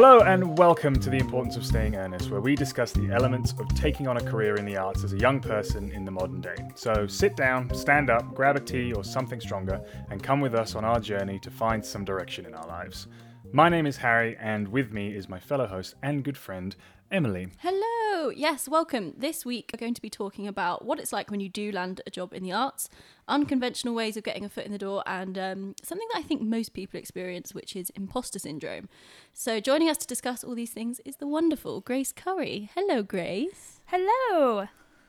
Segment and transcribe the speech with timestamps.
[0.00, 3.66] Hello and welcome to The Importance of Staying Earnest, where we discuss the elements of
[3.74, 6.54] taking on a career in the arts as a young person in the modern day.
[6.76, 10.76] So sit down, stand up, grab a tea or something stronger, and come with us
[10.76, 13.08] on our journey to find some direction in our lives.
[13.50, 16.76] My name is Harry, and with me is my fellow host and good friend,
[17.10, 17.48] Emily.
[17.60, 18.28] Hello.
[18.30, 19.14] Yes, welcome.
[19.16, 22.02] This week we're going to be talking about what it's like when you do land
[22.06, 22.90] a job in the arts,
[23.26, 26.42] unconventional ways of getting a foot in the door, and um, something that I think
[26.42, 28.90] most people experience, which is imposter syndrome.
[29.32, 32.68] So, joining us to discuss all these things is the wonderful Grace Currie.
[32.74, 33.80] Hello, Grace.
[33.86, 34.68] Hello.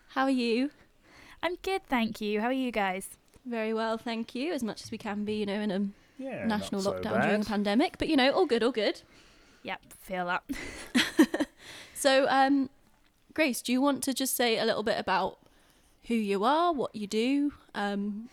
[0.09, 0.69] How are you?
[1.43, 2.39] I'm good, thank you.
[2.39, 3.09] How are you guys?
[3.45, 4.53] Very well, thank you.
[4.53, 5.87] As much as we can be, you know, in a
[6.17, 9.01] Yeah, national so lockdown during a pandemic, but you know, all good, all good.
[9.63, 11.47] Yep, feel that.
[11.99, 12.69] So, um,
[13.33, 15.39] Grace, do you want to just say a little bit about
[16.07, 18.29] who you are, what you do um,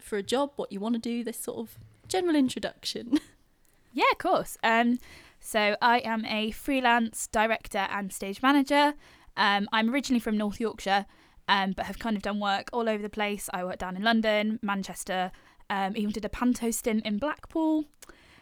[0.00, 3.18] for a job, what you want to do, this sort of general introduction?
[3.90, 4.56] Yeah, of course.
[4.62, 4.98] Um,
[5.40, 8.94] so I am a freelance director and stage manager.
[9.36, 11.06] Um, I'm originally from North Yorkshire,
[11.48, 13.48] um, but have kind of done work all over the place.
[13.52, 15.32] I worked down in London, Manchester,
[15.68, 17.86] um, even did a panto stint in Blackpool.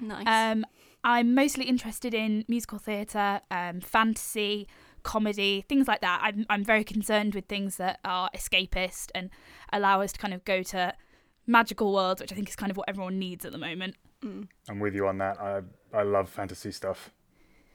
[0.01, 0.27] nice.
[0.27, 0.67] Um,
[1.07, 4.67] I'm mostly interested in musical theatre, um, fantasy,
[5.05, 6.21] comedy, things like that.
[6.21, 9.31] I'm, I'm very concerned with things that are escapist and
[9.73, 10.95] allow us to kind of go to
[11.47, 13.95] magical worlds, which I think is kind of what everyone needs at the moment.
[14.25, 14.49] Mm.
[14.69, 15.41] I'm with you on that.
[15.41, 15.61] I
[15.97, 17.13] I love fantasy stuff.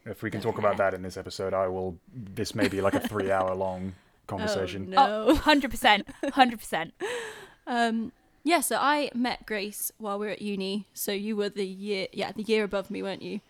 [0.05, 1.97] If we can talk about that in this episode, I will.
[2.13, 3.93] This may be like a three-hour long
[4.27, 4.93] conversation.
[4.97, 5.25] Oh, no.
[5.29, 6.03] Oh, 100%.
[6.23, 6.91] 100%.
[7.67, 8.11] Um,
[8.43, 10.87] yeah, so I met Grace while we were at uni.
[10.93, 13.41] So you were the year, yeah, the year above me, weren't you?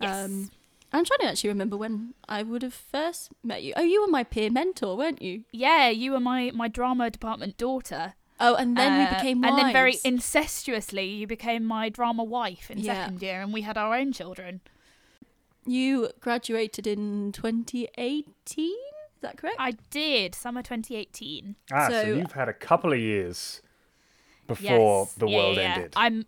[0.00, 0.24] Yes.
[0.26, 0.50] Um,
[0.92, 3.74] I'm trying to actually remember when I would have first met you.
[3.76, 5.44] Oh, you were my peer mentor, weren't you?
[5.52, 8.14] yeah, you were my, my drama department daughter.
[8.40, 12.70] Oh, and then Uh, we became And then very incestuously, you became my drama wife
[12.70, 12.94] in Yeah.
[13.06, 14.60] second year, and we had our own children.
[15.66, 18.66] You graduated in 2018.
[18.70, 18.76] Is
[19.22, 19.56] that correct?
[19.58, 21.56] I did, summer 2018.
[21.72, 23.60] Ah, so, So- you've had a couple of years
[24.48, 25.14] before Yes.
[25.14, 25.74] the Yeah, world yeah, yeah.
[25.76, 25.92] ended.
[25.96, 26.26] I'm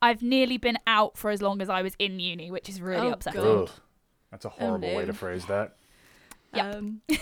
[0.00, 3.08] I've nearly been out for as long as I was in uni, which is really
[3.08, 3.40] Oh, upsetting.
[3.42, 3.58] God.
[3.62, 3.70] Ugh,
[4.30, 5.06] that's a horrible way no.
[5.06, 5.76] to phrase that.
[6.52, 6.74] Yep.
[6.76, 7.18] Um, is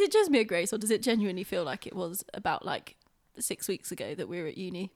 [0.00, 2.96] it just me, Grace, or does it genuinely feel like it was about like
[3.38, 4.92] six weeks ago that we were at uni?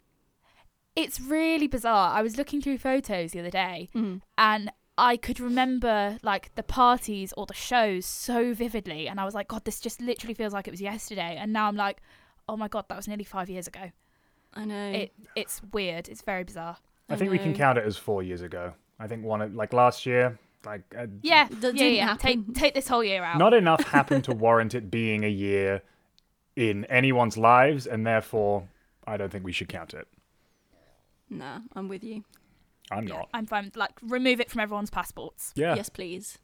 [0.97, 2.13] It's really bizarre.
[2.17, 4.21] I was looking through photos the other day Mm.
[4.39, 9.35] and I could remember like the parties or the shows so vividly and I was
[9.35, 11.37] like, God, this just literally feels like it was yesterday.
[11.37, 12.01] And now I'm like,
[12.49, 13.91] oh my god, that was nearly five years ago.
[14.55, 14.91] I know.
[14.93, 16.09] It it's weird.
[16.09, 16.77] It's very bizarre.
[17.09, 18.73] I think we can count it as four years ago.
[18.99, 22.17] I think one of- like last year, like uh, Yeah, That yeah, yeah.
[22.17, 23.39] Take take this whole year out.
[23.39, 25.83] not enough happened to warrant it being a year
[26.57, 28.69] in anyone's lives, and therefore
[29.07, 30.07] I don't think we should count it.
[31.29, 32.25] Nah, I'm with you.
[32.91, 33.29] I'm Yeah, not.
[33.35, 33.73] I'm fine.
[33.75, 35.53] Like remove it from everyone's passports.
[35.57, 36.39] Yeah, Yes, please.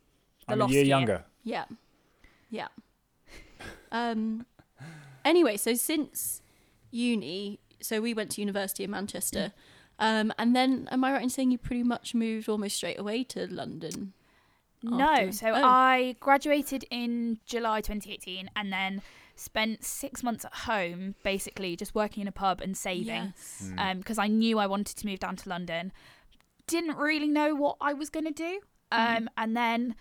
[0.48, 0.84] The I'm a year year.
[0.84, 1.24] younger.
[1.44, 1.64] Yeah.
[2.50, 2.68] Yeah.
[3.92, 4.46] um.
[5.24, 6.42] Anyway, so since
[6.90, 9.52] uni, so we went to university in Manchester,
[9.98, 13.24] um, and then am I right in saying you pretty much moved almost straight away
[13.24, 14.12] to London?
[14.82, 15.62] No, after- so Oh.
[15.64, 19.02] I graduated in July 2018 and then
[19.36, 23.70] spent six months at home, basically just working in a pub and saving Yes.
[23.74, 23.98] Mm.
[23.98, 25.92] because I knew I wanted to move down to London.
[26.66, 28.60] Didn't really know what I was going to do.
[28.92, 29.94] Um, And then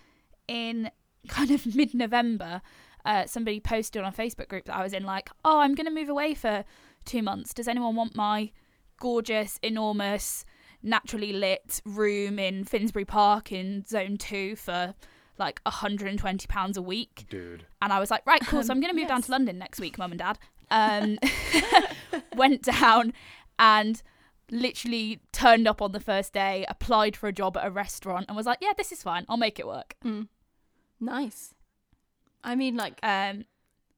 [0.48, 0.90] in
[1.28, 2.62] kind of mid November,
[3.04, 5.86] uh, somebody posted on a Facebook group that I was in, like, oh, I'm going
[5.86, 6.64] to move away for
[7.04, 7.52] two months.
[7.54, 8.50] Does anyone want my
[9.00, 10.44] gorgeous, enormous,
[10.82, 14.94] naturally lit room in Finsbury Park in Zone 2 for
[15.38, 17.26] like £120 a week?
[17.30, 18.62] Dude, And I was like, right, cool.
[18.62, 20.38] So Um, I'm going to move down to London next week, mum and dad.
[20.70, 21.18] Um,
[22.36, 23.12] went down
[23.58, 24.02] and
[24.50, 28.36] literally turned up on the first day, applied for a job at a restaurant, and
[28.36, 29.24] was like, yeah, this is fine.
[29.28, 29.94] I'll make it work.
[30.04, 30.28] Mm.
[31.00, 31.54] Nice.
[32.44, 33.44] I mean, like, Um,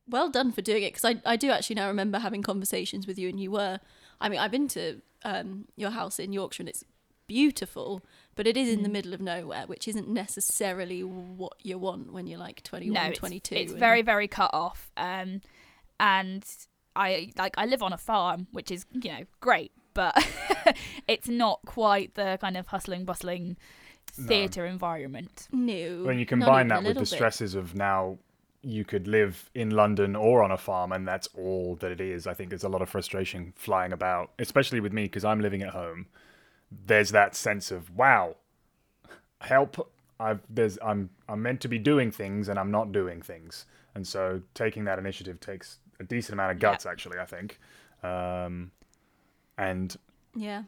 [0.08, 3.18] well done for doing it because I, I do actually now remember having conversations with
[3.18, 3.78] you and you were
[4.20, 6.84] i mean i've been to um, your house in yorkshire and it's
[7.28, 8.02] beautiful
[8.34, 8.92] but it is in the Mm.
[8.92, 13.18] middle of nowhere which isn't necessarily what you want when you're like 21 no, it's,
[13.18, 14.90] 22 it's and- very, very cut off.
[14.96, 15.40] Um,
[16.00, 16.44] and
[16.96, 20.14] I like I live on a farm, which is you know great, but
[21.08, 23.56] it's not quite the kind of hustling, bustling
[24.18, 24.26] No.
[24.26, 25.48] theatre environment.
[25.52, 27.16] no when you combine that with little the bit.
[27.16, 28.18] stresses of now
[28.62, 32.26] you could live in London or on a farm and that's all that it is.
[32.26, 35.62] I think there's a lot of frustration flying about, especially with me because I'm living
[35.62, 36.06] at home.
[36.86, 38.36] There's that sense of wow,
[39.40, 39.90] help!
[40.20, 44.06] I've there's I'm I'm meant to be doing things and I'm not doing things, and
[44.06, 46.70] so taking that initiative takes a decent amount of Yeah.
[46.70, 46.86] guts.
[46.86, 47.58] Actually, I think,
[48.02, 48.70] um,
[49.58, 49.96] and
[50.34, 50.62] yeah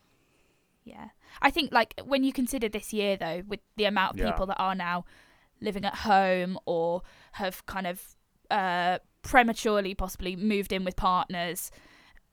[0.85, 1.09] Yeah.
[1.41, 4.33] I think like when you consider this year though, with the amount of Yeah.
[4.33, 5.05] people that are now
[5.61, 7.03] living at home or
[7.33, 8.03] have kind of
[8.51, 11.71] uh, prematurely possibly moved in with partners,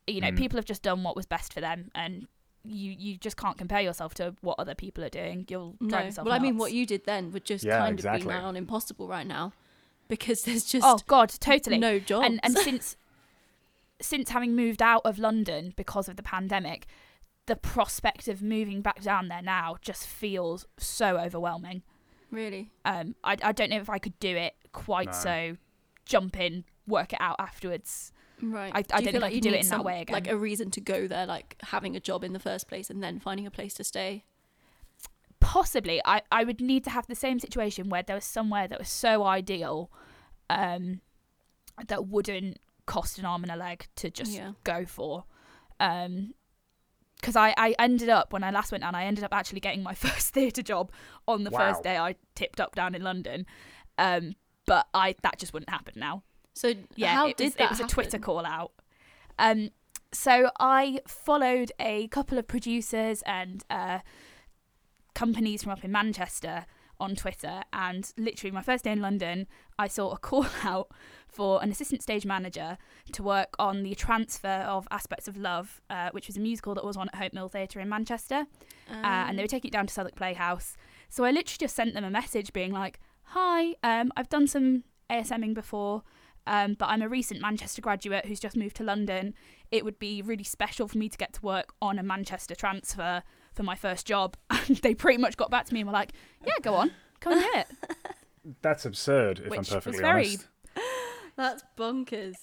[0.08, 0.38] you know, Mm.
[0.38, 2.28] people have just done what was best for them, and
[2.64, 5.46] you you just can't compare yourself to what other people are doing.
[5.50, 6.06] You'll drive No.
[6.06, 6.26] yourself.
[6.26, 8.22] Well, I mean, what you did then would just Yeah, kind exactly.
[8.22, 9.54] of be now an impossible right now
[10.08, 11.78] because there's just oh god, totally.
[11.78, 12.26] no jobs.
[12.28, 12.98] and and since
[14.02, 16.88] since having moved out of London because of the pandemic,
[17.46, 21.84] the prospect of moving back down there now just feels so overwhelming.
[22.31, 25.12] Really, Um, I I don't know if I could do it quite No.
[25.13, 25.57] so
[26.06, 28.12] jump in, work it out afterwards.
[28.42, 28.72] right?
[28.74, 29.69] I- I Do you don't feel think I like could you do it need in
[29.69, 30.13] that way again.
[30.16, 33.04] Like a reason to go there, like having a job in the first place and
[33.04, 34.24] then finding a place to stay.
[35.39, 38.77] Possibly, I I would need to have the same situation where there was somewhere that
[38.80, 39.92] was so ideal,
[40.50, 41.01] um,
[41.88, 44.54] that wouldn't cost an arm and a leg to just Yeah.
[44.63, 45.25] go for.
[45.80, 46.36] Um,
[47.22, 49.84] because I, I ended up when I last went down, I ended up actually getting
[49.84, 50.92] my first theatre job
[51.28, 51.60] on the Wow.
[51.60, 53.46] first day I tipped up down in London.
[53.98, 54.36] Um,
[54.66, 56.24] but I that just wouldn't happen now.
[56.54, 58.72] So Yeah, how it did was, that it was a Twitter call out.
[59.40, 59.70] Um,
[60.14, 64.00] so I followed a couple of producers and uh,
[65.14, 66.66] companies from up in Manchester
[67.01, 70.92] on Twitter, and literally my first day in London, I saw a call out
[71.27, 72.77] for an assistant stage manager
[73.13, 76.86] to work on the transfer of Aspects of Love, uh, which was a musical that
[76.86, 78.45] was on at Hope Mill Theatre in Manchester
[78.89, 80.75] uh, and they were taking it down to Southwark Playhouse.
[81.09, 84.83] So I literally just sent them a message being like, "Hi, um, I've done some
[85.09, 86.03] ASMing before,
[86.48, 89.33] um, but I'm a recent Manchester graduate who's just moved to London.
[89.71, 93.24] It would be really special for me to get to work on a Manchester transfer
[93.53, 94.38] for my first job."
[94.68, 96.12] And they pretty much got back to me and were like,
[96.45, 97.68] "Yeah, go on, come and do it."
[98.62, 100.48] That's absurd, if I'm Which was perfectly very- honest.
[101.36, 102.36] That's bonkers.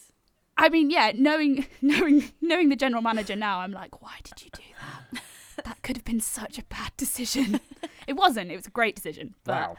[0.57, 4.51] I mean, yeah, knowing knowing knowing the general manager now, I'm like, "Why did you
[4.53, 5.23] do that?
[5.65, 7.61] that could have been such a bad decision."
[8.07, 8.51] it wasn't.
[8.51, 9.77] It was a great decision, but Wow.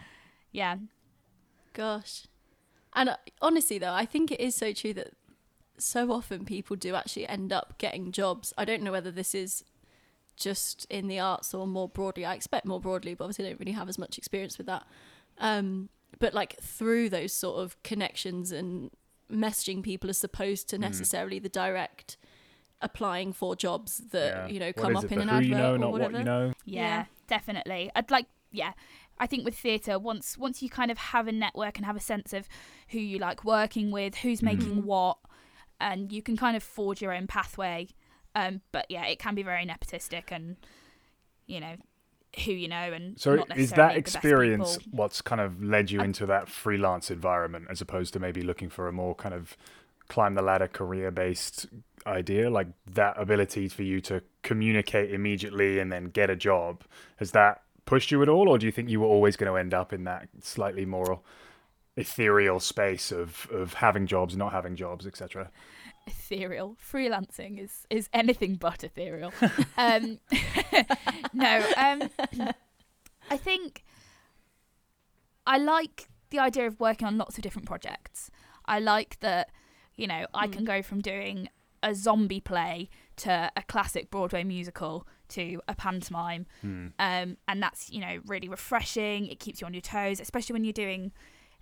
[0.51, 0.75] yeah,
[1.73, 2.25] Gosh.
[2.93, 5.13] And uh, honestly, though, I think it is so true that
[5.77, 8.53] so often people do actually end up getting jobs.
[8.57, 9.63] I don't know whether this is
[10.39, 12.25] just in the arts or more broadly.
[12.25, 14.86] I expect more broadly, but obviously I don't really have as much experience with that.
[15.38, 15.89] Um,
[16.19, 18.89] but like through those sort of connections and
[19.31, 20.81] messaging people as opposed to Mm.
[20.81, 22.18] necessarily the direct
[22.81, 24.47] applying for jobs that Yeah.
[24.47, 26.12] you know come up it, in an who you advert know, or not whatever.
[26.13, 26.53] what you know.
[26.65, 27.06] Yeah, Yeah.
[27.27, 27.91] definitely.
[27.95, 28.74] I'd like yeah.
[29.19, 32.00] I think with theatre, once once you kind of have a network and have a
[32.01, 32.47] sense of
[32.89, 34.83] who you like working with, who's making Mhm.
[34.86, 35.18] what,
[35.80, 37.89] and you can kind of forge your own pathway.
[38.39, 40.56] Um, but yeah, it can be very nepotistic and
[41.47, 41.75] you know
[42.45, 46.47] who you know and So is that experience what's kind of led you into that
[46.47, 49.57] freelance environment as opposed to maybe looking for a more kind of
[50.09, 51.65] climb the ladder career based
[52.06, 52.50] idea?
[52.50, 56.83] Like that ability for you to communicate immediately and then get a job
[57.18, 58.47] has that pushed you at all?
[58.47, 61.21] Or do you think you were always going to end up in that slightly more
[61.97, 65.50] ethereal space of of having jobs not having jobs etc
[66.09, 66.75] ethereal.
[66.91, 69.31] Freelancing is is anything but ethereal.
[69.77, 70.19] um,
[71.33, 72.09] no, um,
[73.29, 73.83] I think
[75.45, 78.29] I like the idea of working on lots of different projects.
[78.65, 79.50] I like that,
[79.95, 80.53] you know, I Mm.
[80.53, 81.50] can go from doing
[81.81, 86.88] a zombie play to a classic Broadway musical to a pantomime Hmm.
[87.00, 89.27] um, and that's you know really refreshing.
[89.27, 91.12] It keeps you on your toes, especially when you're doing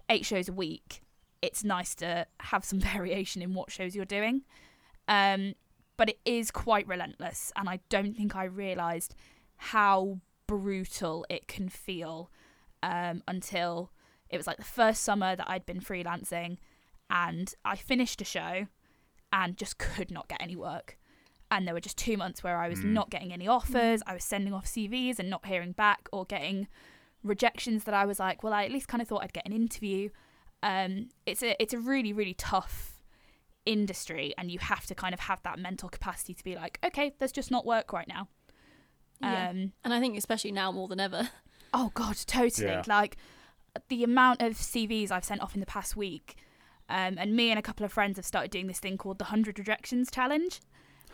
[0.10, 1.01] eight shows a week.
[1.41, 4.41] It's nice to have some variation in what shows you're doing,
[5.08, 5.53] um,
[5.98, 9.15] but it is quite relentless, and I don't think I realised
[9.58, 12.32] how brutal it can feel
[12.84, 13.91] um, until
[14.29, 16.58] it was like the first summer that I'd been freelancing,
[17.10, 18.67] and I finished a show
[19.34, 20.98] and just could not get any work
[21.50, 22.91] and there were just two months where I was Mm.
[22.91, 24.01] not getting any offers.
[24.06, 26.67] I was sending off CVs and not hearing back, or getting
[27.24, 29.53] rejections that I was like, well, I at least kind of thought I'd get an
[29.53, 30.10] interview.
[30.63, 33.01] Um, it's a it's a really really tough
[33.65, 37.13] industry, and you have to kind of have that mental capacity to be like, okay,
[37.19, 38.27] there's just not work right now.
[39.21, 39.49] Yeah.
[39.49, 41.29] Um, And I think especially now more than ever.
[41.73, 42.69] Oh god, totally.
[42.69, 42.83] Yeah.
[42.87, 43.17] Like
[43.89, 46.35] the amount of CVs I've sent off in the past week,
[46.87, 49.25] um, and me and a couple of friends have started doing this thing called the
[49.25, 50.61] hundred rejections challenge.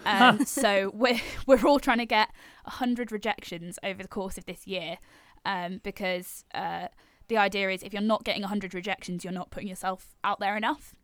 [0.05, 2.29] Um, so we're we're all trying to get
[2.65, 4.97] hundred rejections over the course of this year,
[5.45, 6.87] um, because uh,
[7.27, 10.55] the idea is if you're not getting hundred rejections, you're not putting yourself out there
[10.57, 10.95] enough.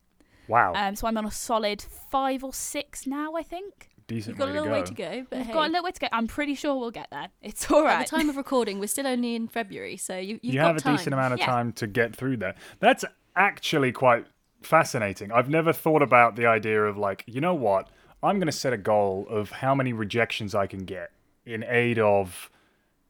[0.47, 3.89] wow Um, so I'm on a solid five or six now, I think.
[4.07, 5.67] decent You've got a way little to go way to go, but We've hey, got
[5.69, 6.07] a little way to go.
[6.11, 7.27] I'm pretty sure we'll get there.
[7.41, 8.01] It's all right.
[8.01, 10.67] at the time of recording, we're still only in February, so you, you've you got
[10.67, 10.95] have a time.
[10.97, 11.45] decent amount of Yeah.
[11.45, 12.57] time to get through that.
[12.79, 14.25] That's actually quite
[14.61, 15.31] fascinating.
[15.31, 17.89] I've never thought about the idea of like, you know what?
[18.21, 21.11] I'm going to set a goal of how many rejections I can get
[21.45, 22.49] in aid of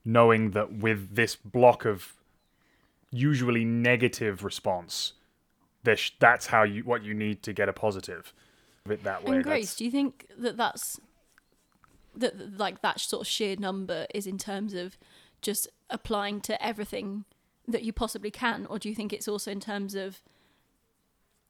[0.06, 2.14] knowing that with this block of
[3.12, 5.14] usually negative response,
[5.84, 8.34] there's, that's how you what you need to get a positive.
[8.90, 9.36] It that way.
[9.36, 11.00] And Grace, that's- do you think that that's
[12.16, 14.98] that like that sort of sheer number is in terms of
[15.42, 17.26] just applying to everything
[17.68, 20.22] that you possibly can, or do you think it's also in terms of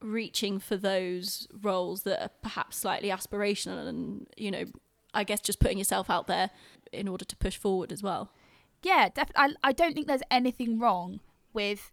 [0.02, 4.66] reaching for those roles that are perhaps slightly aspirational and you know,
[5.14, 6.50] I guess just putting yourself out there
[6.92, 8.32] in order to push forward as well.
[8.82, 11.20] Yeah, def- I, I don't think there's anything wrong
[11.54, 11.92] with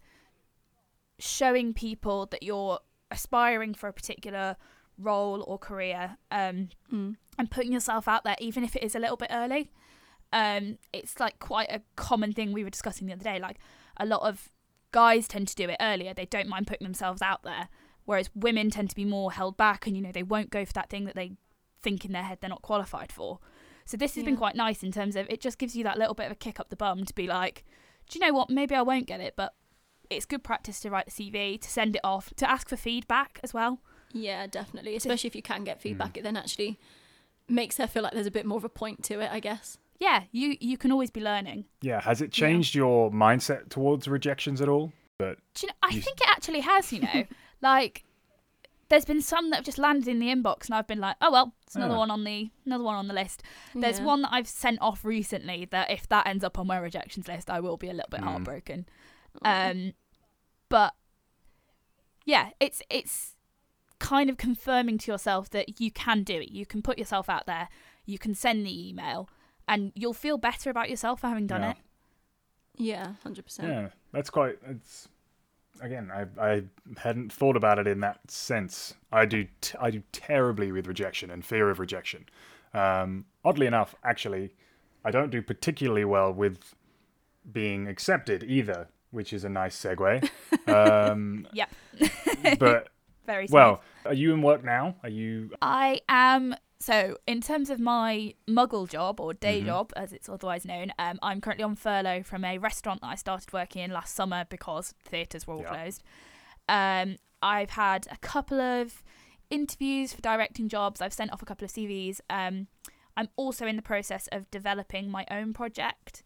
[1.18, 2.78] showing people that you're
[3.10, 4.56] aspiring for a particular
[4.98, 7.16] role or career um, Mm.
[7.38, 9.70] and putting yourself out there, even if it is a little bit early.
[10.32, 13.38] Um, it's like quite a common thing we were discussing the other day.
[13.38, 13.58] Like
[13.96, 14.50] a lot of
[14.92, 17.68] guys tend to do it earlier, they don't mind putting themselves out there,
[18.04, 20.72] whereas women tend to be more held back and, you know, they won't go for
[20.72, 21.32] that thing that they
[21.82, 23.38] think in their head they're not qualified for.
[23.84, 26.14] So this has been quite nice in terms of it just gives you that little
[26.14, 27.64] bit of a kick up the bum to be like,
[28.08, 28.50] do you know what?
[28.50, 29.54] Maybe I won't get it, but
[30.10, 33.40] it's good practice to write the CV, to send it off, to ask for feedback
[33.42, 33.80] as well.
[34.12, 34.94] Yeah, definitely.
[34.96, 36.18] Especially if you can get feedback, hmm.
[36.20, 36.78] it then actually
[37.48, 39.78] makes her feel like there's a bit more of a point to it, I guess.
[39.98, 41.64] Yeah, you you can always be learning.
[41.80, 44.92] yeah, has it changed your mindset towards rejections at all?
[45.18, 45.74] But Do you know?
[45.82, 46.92] I You- think it actually has.
[46.92, 47.24] You know,
[47.62, 48.04] like
[48.88, 51.30] there's been some that have just landed in the inbox, and I've been like, oh
[51.32, 51.98] well, it's another Yeah.
[51.98, 53.42] one on the another one on the list.
[53.74, 54.04] There's Yeah.
[54.04, 57.50] one that I've sent off recently that if that ends up on my rejections list,
[57.50, 58.24] I will be a little bit Mm.
[58.24, 58.86] heartbroken.
[59.42, 59.92] Um,
[60.68, 60.94] but
[62.24, 63.34] yeah, it's it's
[63.98, 66.50] kind of confirming to yourself that you can do it.
[66.50, 67.68] You can put yourself out there.
[68.04, 69.28] You can send the email,
[69.66, 71.70] and you'll feel better about yourself for having done Yeah.
[71.70, 71.76] it.
[72.78, 73.68] Yeah, hundred percent.
[73.68, 74.58] yeah, that's quite.
[74.66, 75.08] It's
[75.80, 76.62] again, I I
[76.98, 78.94] hadn't thought about it in that sense.
[79.12, 82.26] I do t- I do terribly with rejection and fear of rejection.
[82.74, 84.52] Um, oddly enough, actually,
[85.04, 86.74] I don't do particularly well with
[87.52, 90.28] being accepted either, which is a nice segue.
[90.68, 91.70] Um, Yep.
[92.58, 92.88] but
[93.26, 94.96] Very well, are you in work now?
[95.02, 95.50] Are you?
[95.62, 99.66] I am so in terms of my muggle job or day Mhm.
[99.66, 100.92] job as it's otherwise known.
[100.98, 104.44] Um, I'm currently on furlough from a restaurant that I started working in last summer
[104.48, 105.68] because theatres were all Yeah.
[105.74, 106.02] closed.
[106.68, 109.02] Um, I've had a couple of
[109.50, 111.00] interviews for directing jobs.
[111.00, 112.20] I've sent off a couple of CVs.
[112.28, 112.66] Um,
[113.16, 116.22] I'm also in the process of developing my own project.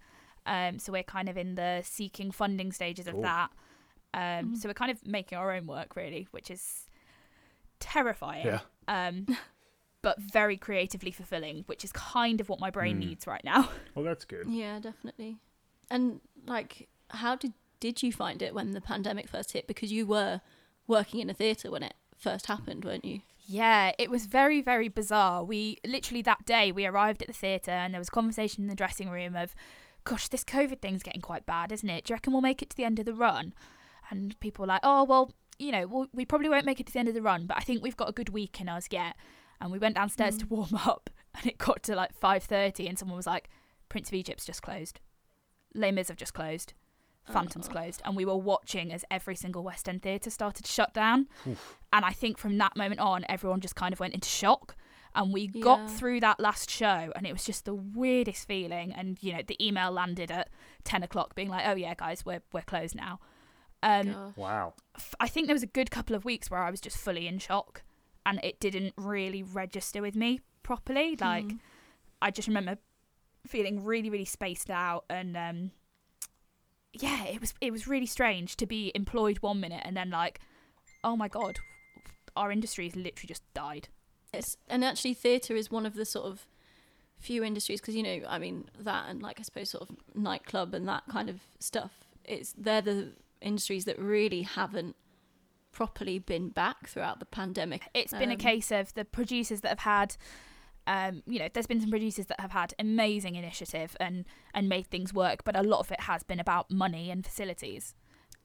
[0.46, 3.50] Um, so we're kind of in the seeking funding stages of that.
[4.12, 4.56] Um, Mhm.
[4.56, 6.88] So we're kind of making our own work really, which is
[7.78, 8.60] terrifying Yeah.
[10.02, 13.00] but very creatively fulfilling, which is kind of what my brain Mm.
[13.06, 13.68] needs right now.
[13.94, 14.46] Well, that's good.
[14.48, 15.36] Yeah, definitely.
[15.90, 19.66] And like, how did did you find it when the pandemic first hit?
[19.66, 20.40] Because you were
[20.86, 23.20] working in a theatre when it first happened, weren't you?
[23.46, 25.42] Yeah, it was very, very bizarre.
[25.42, 28.68] We literally that day we arrived at the theatre and there was a conversation in
[28.68, 29.54] the dressing room of,
[30.04, 32.04] gosh, this COVID thing's getting quite bad, isn't it?
[32.04, 33.54] Do you reckon we'll make it to the end of the run?
[34.10, 36.92] And people were like, oh, well, you know, we'll, we probably won't make it to
[36.92, 38.86] the end of the run, but I think we've got a good week in us
[38.90, 39.16] yet.
[39.60, 43.16] And we went downstairs to warm up and it got to like 5.30 and someone
[43.16, 43.48] was like,
[43.88, 45.00] Prince of Egypt's just closed.
[45.74, 46.72] Les Mis have just closed.
[47.30, 47.72] Phantom's Oh.
[47.72, 48.00] closed.
[48.04, 51.28] And we were watching as every single West End theatre started to shut down.
[51.92, 54.74] And I think from that moment on, everyone just kind of went into shock.
[55.14, 55.62] And we Yeah.
[55.62, 58.92] got through that last show, and it was just the weirdest feeling.
[58.92, 60.48] And you know, the email landed at
[60.84, 63.18] ten o'clock, being like, "Oh yeah, guys, we're we're closed now."
[63.82, 64.74] Um, Wow.
[64.94, 67.26] f- I think there was a good couple of weeks where I was just fully
[67.26, 67.82] in shock,
[68.26, 71.16] and it didn't really register with me properly.
[71.16, 71.58] Like, Mm.
[72.22, 72.78] I just remember
[73.46, 75.70] feeling really, really spaced out, and um,
[76.92, 80.40] yeah, it was it was really strange to be employed one minute and then like,
[81.04, 81.60] oh my god,
[82.36, 83.88] our industry has literally just died.
[84.34, 86.46] Yes, and actually, theatre is one of the sort of
[87.18, 90.74] few industries because you know, I mean, that and like I suppose sort of nightclub
[90.74, 91.92] and that kind of stuff.
[92.24, 94.94] It's they're the industries that really haven't
[95.72, 97.82] properly been back throughout the pandemic.
[97.94, 100.16] It's been a Um, case of the producers that have had.
[100.86, 104.24] Um, you know, there's been some producers that have had amazing initiative and
[104.54, 107.94] and made things work, but a lot of it has been about money and facilities.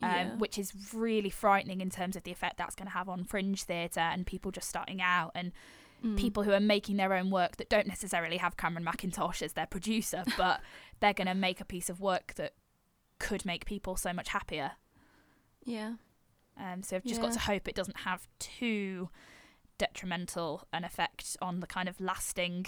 [0.01, 0.35] um, Yeah.
[0.35, 3.63] which is really frightening in terms of the effect that's going to have on fringe
[3.63, 5.53] theatre and people just starting out and
[6.03, 6.17] Mm.
[6.17, 9.65] people who are making their own work that don't necessarily have Cameron Mackintosh as their
[9.65, 10.59] producer, but
[10.99, 12.53] they're going to make a piece of work that
[13.19, 14.73] could make people so much happier.
[15.63, 15.93] Yeah.
[16.57, 19.09] Um, so I've just got to hope it doesn't have too
[19.77, 22.67] detrimental an effect on the kind of lasting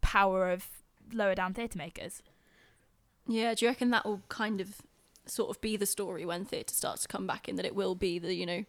[0.00, 0.66] power of
[1.12, 2.22] lower down theatre makers.
[3.26, 4.80] Yeah, do you reckon that will kind of
[5.26, 7.94] sort of be the story when theatre starts to come back in that it will
[7.94, 8.64] be the, you know,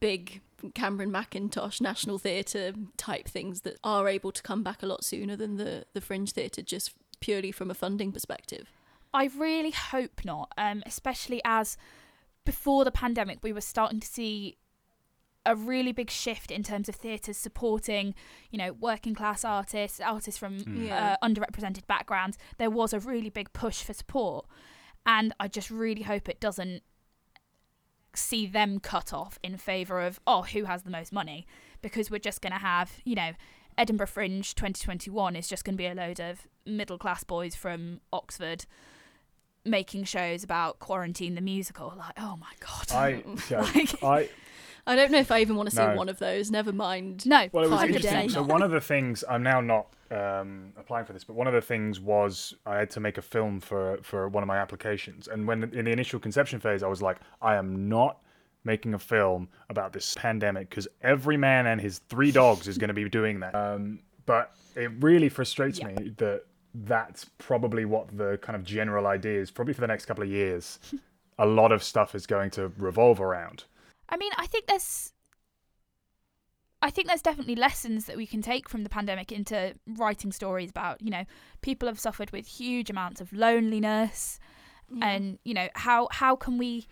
[0.00, 0.40] big
[0.74, 5.36] Cameron Mackintosh National Theatre type things that are able to come back a lot sooner
[5.36, 8.68] than the, the fringe theatre just purely from a funding perspective.
[9.14, 11.76] I really hope not, um, especially as
[12.44, 14.56] before the pandemic, we were starting to see
[15.44, 18.14] a really big shift in terms of theatres supporting,
[18.50, 20.86] you know, working class artists, artists from Mm.
[20.86, 21.16] Yeah.
[21.20, 22.38] uh, underrepresented backgrounds.
[22.58, 24.46] There was a really big push for support,
[25.04, 26.82] and I just really hope it doesn't
[28.14, 31.46] see them cut off in favour of oh who has the most money
[31.80, 33.30] because we're just going to have you know
[33.78, 38.00] Edinburgh Fringe 2021 is just going to be a load of middle class boys from
[38.12, 38.66] Oxford
[39.64, 44.28] making shows about quarantine the musical like oh my god I, yeah, Like- I,
[44.86, 45.94] I don't know if I even want to see No.
[45.94, 46.50] one of those.
[46.50, 47.24] Never mind.
[47.24, 48.28] no Well, it was interesting.
[48.30, 51.52] So one of the things I'm now not um, applying for this, but one of
[51.52, 55.28] the things was I had to make a film for for one of my applications,
[55.28, 58.18] and when in the initial conception phase, I was like, I am not
[58.64, 62.88] making a film about this pandemic because every man and his three dogs is going
[62.88, 63.54] to be doing that.
[63.54, 65.86] Um, but it really frustrates Yeah.
[65.88, 66.42] me that
[66.74, 69.50] that's probably what the kind of general idea is.
[69.50, 70.78] Probably for the next couple of years,
[71.38, 73.64] a lot of stuff is going to revolve around.
[74.08, 75.12] I mean, I think there's
[76.82, 80.68] I think there's definitely lessons that we can take from the pandemic into writing stories
[80.68, 81.24] about, you know,
[81.60, 84.40] people have suffered with huge amounts of loneliness
[84.90, 85.06] Yeah.
[85.06, 86.86] and, you know, how how can we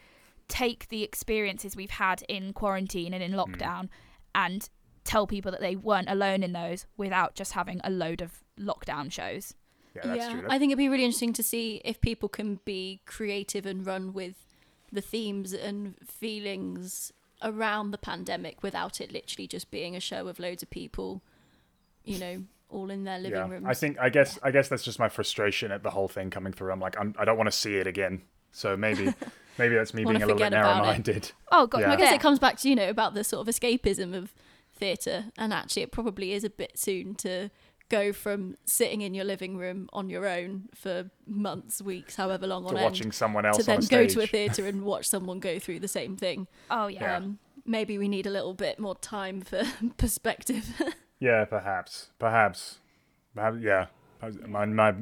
[0.47, 3.39] take the experiences we've had in quarantine and in hmm.
[3.39, 3.89] lockdown
[4.35, 4.69] and
[5.05, 9.11] tell people that they weren't alone in those without just having a load of lockdown
[9.11, 9.55] shows.
[9.95, 10.47] Yeah, that's true.
[10.49, 14.13] I think it'd be really interesting to see if people can be creative and run
[14.13, 14.35] with
[14.93, 20.39] the themes and feelings around the pandemic without it literally just being a show of
[20.39, 21.23] loads of people,
[22.05, 23.67] you know, all in their living yeah, rooms.
[23.67, 26.53] I think I guess I guess that's just my frustration at the whole thing coming
[26.53, 26.73] through.
[26.73, 28.23] I'm like I'm, I don't want to see it again.
[28.53, 29.13] So maybe
[29.59, 30.83] maybe that's me Wanna being a little bit forget about it.
[30.83, 31.33] narrow-minded.
[31.51, 31.93] Oh god, Yeah.
[31.93, 34.33] I guess it comes back to you know about the sort of escapism of
[34.75, 37.51] theatre, and actually it probably is a bit soon to
[37.91, 42.63] go from sitting in your living room on your own for months, weeks, however long
[42.65, 45.09] To on end, watching someone else to then on go to a theatre and watch
[45.09, 46.47] someone go through the same thing.
[46.71, 47.03] Oh yeah.
[47.03, 47.17] Yeah.
[47.17, 49.63] Um, maybe we need a little bit more time for
[49.99, 50.81] perspective.
[51.23, 52.79] Yeah, perhaps, perhaps,
[53.35, 53.89] perhaps yeah.
[54.49, 54.97] My, my a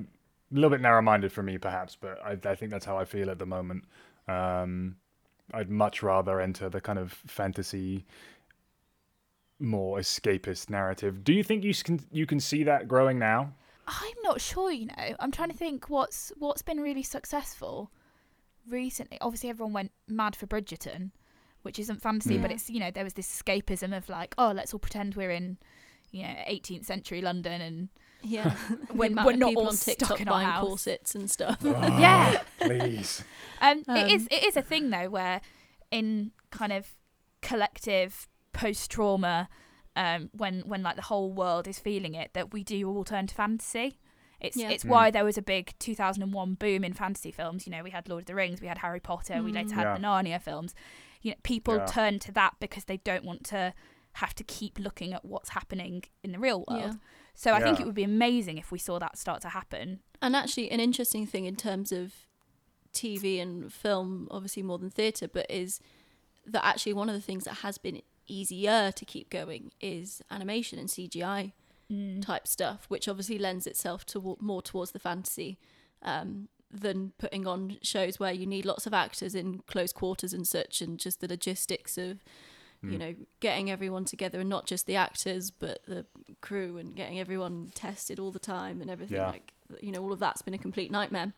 [0.50, 3.38] little bit narrow-minded for me, perhaps, but I, I think that's how I feel at
[3.38, 3.84] the moment.
[4.26, 4.96] Um,
[5.54, 8.04] I'd much rather enter the kind of fantasy,
[9.60, 11.24] more escapist narrative.
[11.24, 13.52] Do you think you can you can see that growing now?
[13.86, 15.16] I'm not sure, you know.
[15.18, 17.90] I'm trying to think what's what's been really successful
[18.68, 19.18] recently.
[19.20, 21.10] Obviously everyone went mad for Bridgerton,
[21.62, 24.72] which isn't fantasy, but it's you know, there was this escapism of like, oh, let's
[24.74, 25.56] all pretend we're in,
[26.10, 27.88] you know, 18th century London and
[28.22, 30.66] yeah, The When we're not all on stuck TikTok in our buying house.
[30.66, 31.58] corsets and stuff.
[31.64, 32.42] Yeah.
[32.60, 33.24] Please.
[33.60, 35.40] um, it Um, is it is a thing though where
[35.90, 36.88] in kind of
[37.40, 39.48] collective post trauma
[39.96, 43.26] um, when when like the whole world is feeling it that we do all turn
[43.26, 43.98] to fantasy.
[44.40, 44.70] It's Yeah.
[44.70, 44.90] it's Mm.
[44.90, 47.66] why there was a big 2001 boom in fantasy films.
[47.66, 49.78] You know, we had Lord of the Rings, we had Harry Potter, we later Mm.
[49.80, 49.94] had Yeah.
[49.96, 50.74] the Narnia films.
[51.22, 51.86] You know, people Yeah.
[51.86, 53.74] turn to that because they don't want to
[54.22, 56.80] have to keep looking at what's happening in the real world.
[56.80, 56.92] Yeah.
[57.34, 60.00] So I think it would be amazing if we saw that start to happen.
[60.22, 62.26] And actually, an interesting thing in terms of
[62.92, 65.80] TV and film, obviously more than theatre, but is
[66.46, 70.78] that actually one of the things that has been easier to keep going is animation
[70.78, 71.52] and CGI
[71.90, 72.20] Mm.
[72.22, 75.58] type stuff, which obviously lends itself to more towards the fantasy
[76.02, 80.46] um, than putting on shows where you need lots of actors in close quarters and
[80.46, 82.22] such, and just the logistics of
[82.82, 82.98] you Mm.
[82.98, 86.04] know getting everyone together and not just the actors but the
[86.42, 89.30] crew and getting everyone tested all the time and everything Yeah.
[89.30, 91.32] like you know all of that's been a complete nightmare.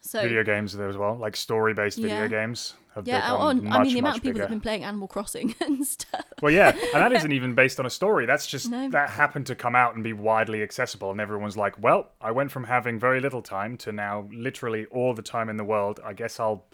[0.00, 2.28] So video games there as well, like story-based video Yeah.
[2.28, 4.38] games have yeah, oh, much, I mean the amount of people bigger.
[4.38, 6.24] that have been playing Animal Crossing and stuff.
[6.40, 8.24] Well, yeah, and that isn't even based on a story.
[8.24, 8.88] That's just No.
[8.90, 12.50] that happened to come out and be widely accessible, and everyone's like, "Well, I went
[12.52, 16.00] from having very little time to now literally all the time in the world.
[16.04, 16.64] I guess I'll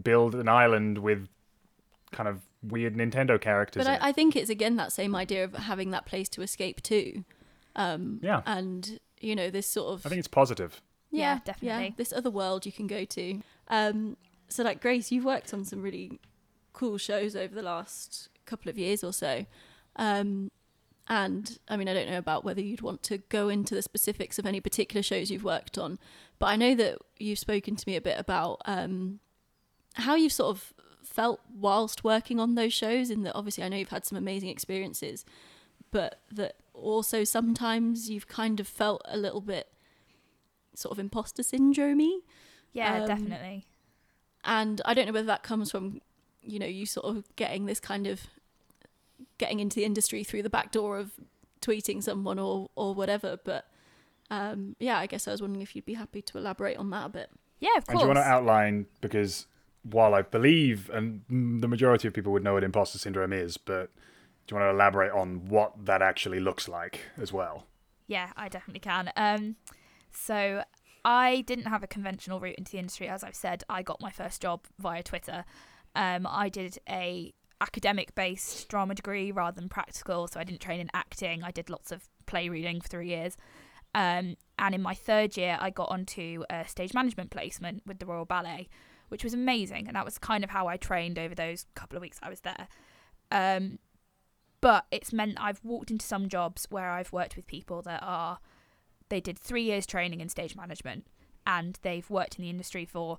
[0.00, 1.28] build an island with
[2.12, 4.02] kind of weird Nintendo characters." But.
[4.02, 7.24] I, I think it's again that same idea of having that place to escape to.
[7.76, 8.42] Um, Yeah.
[8.46, 10.80] And you know this sort of I think it's positive.
[11.10, 11.86] Yeah, definitely.
[11.86, 11.92] Yeah.
[11.96, 13.40] this other world you can go to.
[13.68, 14.16] Um,
[14.48, 16.20] so like Grace, you've worked on some really
[16.72, 19.46] cool shows over the last couple of years or so.
[19.96, 20.50] Um,
[21.08, 24.38] and I mean, I don't know about whether you'd want to go into the specifics
[24.38, 25.98] of any particular shows you've worked on,
[26.38, 29.20] but I know that you've spoken to me a bit about um,
[29.94, 33.10] how you've sort of felt whilst working on those shows.
[33.10, 35.24] In that, obviously, I know you've had some amazing experiences,
[35.90, 39.68] but that also sometimes you've kind of felt a little bit
[40.78, 42.18] sort of imposter syndromey.
[42.72, 43.66] Yeah, Um, definitely.
[44.44, 46.00] And I don't know whether that comes from,
[46.42, 48.20] you know, you sort of getting this kind of
[49.38, 51.12] getting into the industry through the back door of
[51.60, 53.38] tweeting someone or or whatever.
[53.44, 53.66] But
[54.30, 57.06] Um, yeah, I guess I was wondering if you'd be happy to elaborate on that
[57.06, 57.30] a bit.
[57.60, 57.88] Yeah, of course.
[57.88, 58.02] And course.
[58.02, 59.46] do you want to outline because
[59.82, 61.22] while I believe and
[61.62, 63.90] the majority of people would know what imposter syndrome is, but
[64.46, 67.66] do you want to elaborate on what that actually looks like as well?
[68.06, 69.10] Yeah, I definitely can.
[69.16, 69.56] Um,
[70.18, 70.62] so
[71.04, 73.64] I didn't have a conventional route into the industry, as I've said.
[73.68, 75.44] I got my first job via Twitter.
[75.94, 80.80] Um, I did a academic based drama degree rather than practical, so I didn't train
[80.80, 81.42] in acting.
[81.42, 83.36] I did lots of play reading for three years.
[83.94, 88.06] Um, and in my third year, I got onto a stage management placement with the
[88.06, 88.68] Royal Ballet,
[89.08, 89.86] which was amazing.
[89.86, 92.40] And that was kind of how I trained over those couple of weeks I was
[92.40, 92.68] there.
[93.30, 93.78] Um,
[94.60, 98.40] but it's meant I've walked into some jobs where I've worked with people that are
[99.08, 101.06] they did three years training in stage management
[101.46, 103.18] and they've worked in the industry for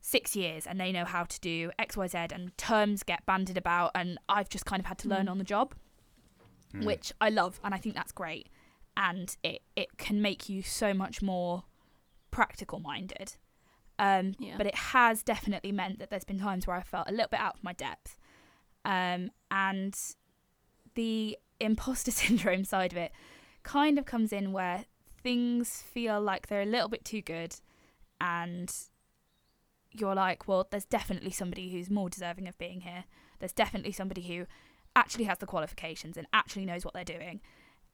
[0.00, 4.18] six years and they know how to do XYZ and terms get banded about and
[4.28, 5.30] I've just kind of had to learn Mm.
[5.32, 5.74] on the job,
[6.72, 6.84] Hmm.
[6.84, 8.48] which I love and I think that's great.
[8.96, 11.64] And it, it can make you so much more
[12.30, 13.36] practical minded.
[13.98, 14.56] Um, Yeah.
[14.56, 17.40] but it has definitely meant that there's been times where I felt a little bit
[17.40, 18.18] out of my depth.
[18.84, 19.96] Um, and
[20.94, 23.12] the imposter syndrome side of it
[23.62, 24.86] kind of comes in where
[25.22, 27.56] things feel like they're a little bit too good
[28.20, 28.72] and
[29.90, 33.04] you're like, well, there's definitely somebody who's more deserving of being here.
[33.38, 34.46] There's definitely somebody who
[34.96, 37.40] actually has the qualifications and actually knows what they're doing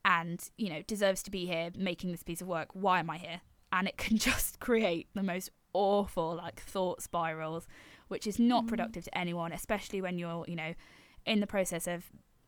[0.05, 2.69] and, you know, deserves to be here making this piece of work.
[2.73, 3.41] Why am I here?
[3.71, 7.67] And it can just create the most awful like thought spirals,
[8.07, 8.69] which is not Mm.
[8.69, 10.73] productive to anyone, especially when you're, you know,
[11.25, 12.05] in the process of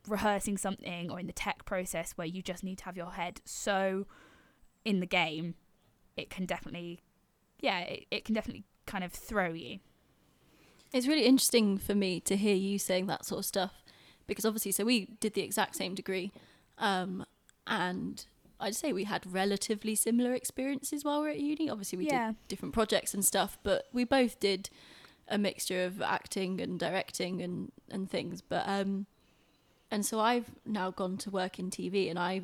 [0.08, 3.39] rehearsing something or in the tech process where you just need to have your head
[3.46, 4.08] so
[4.86, 5.56] in the game,
[6.17, 7.00] it can definitely,
[7.60, 9.80] yeah, it, it can definitely kind of throw you.
[10.94, 13.84] It's really interesting for me to hear you saying that sort of stuff
[14.28, 16.32] because obviously, so we did the exact same degree,
[16.78, 17.26] um,
[17.67, 18.26] and
[18.60, 21.70] I'd say we had relatively similar experiences while we are at uni.
[21.70, 22.28] Obviously, we Yeah.
[22.30, 24.70] did different projects and stuff, but we both did
[25.28, 28.41] a mixture of acting and directing and and things.
[28.41, 29.06] But um,
[29.89, 32.41] and so I've now gone to work in TV, and I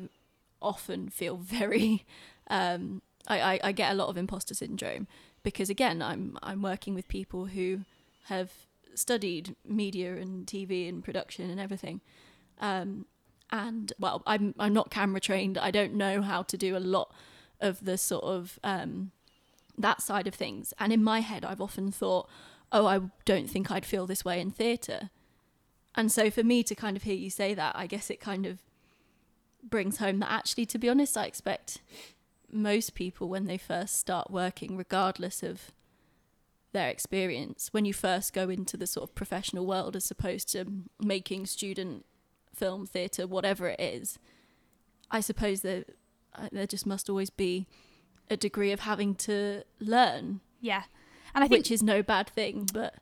[0.60, 2.06] often feel very,
[2.48, 5.06] um, I, I I get a lot of imposter syndrome
[5.42, 7.80] because again, I'm I'm working with people who
[8.24, 8.50] have
[8.94, 12.00] studied media and TV and production and everything.
[12.60, 13.06] Um,
[13.50, 15.56] and well, I'm I'm not camera trained.
[15.56, 17.12] I don't know how to do a lot
[17.60, 19.12] of the sort of um,
[19.76, 20.74] that side of things.
[20.78, 22.28] And in my head, I've often thought,
[22.72, 25.10] oh, I don't think I'd feel this way in theatre.
[25.94, 28.46] And so for me to kind of hear you say that, I guess it kind
[28.46, 28.58] of
[29.62, 31.80] brings home that actually, to be honest, I expect
[32.50, 35.72] most people when they first start working, regardless of
[36.72, 40.66] their experience, when you first go into the sort of professional world as opposed to
[41.00, 42.04] making student
[42.54, 44.18] film, theatre, whatever it is,
[45.10, 45.90] I suppose that
[46.34, 47.66] uh, there just must always be
[48.30, 50.82] a degree of having to learn, Yeah.
[51.34, 52.94] And I think which is no bad thing, but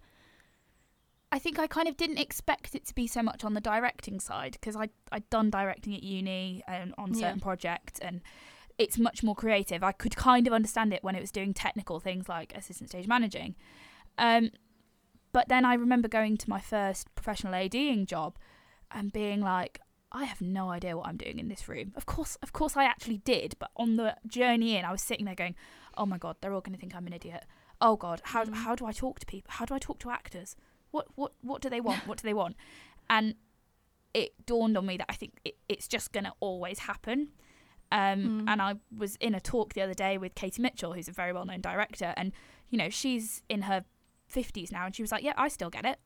[1.36, 4.20] I think I kind of didn't expect it to be so much on the directing
[4.20, 7.20] side because I I'd done directing at uni and on Yeah.
[7.20, 8.22] certain projects and
[8.78, 9.82] it's much more creative.
[9.82, 13.06] I could kind of understand it when it was doing technical things like assistant stage
[13.06, 13.54] managing.
[14.18, 14.50] Um,
[15.32, 18.36] but then I remember going to my first professional ADing job
[18.90, 19.80] and being like,
[20.12, 21.92] I have no idea what I'm doing in this room.
[21.96, 23.56] Of course, of course, I actually did.
[23.58, 25.56] But on the journey in, I was sitting there going,
[26.00, 27.44] "Oh my god, they're all going to think I'm an idiot.
[27.80, 28.54] Oh god, how Mhm.
[28.64, 29.50] how do I talk to people?
[29.58, 30.56] How do I talk to actors?
[30.96, 32.06] What what what do they want?
[32.08, 32.56] What do they want?"
[33.08, 33.34] And
[34.14, 37.28] it dawned on me that I think it, it's just going to always happen.
[37.92, 38.44] Um, Mm.
[38.50, 41.32] And I was in a talk the other day with Katie Mitchell, who's a very
[41.32, 42.32] well known director, and
[42.70, 43.84] you know she's in her
[44.26, 45.98] fifties now, and she was like, "Yeah, I still get it.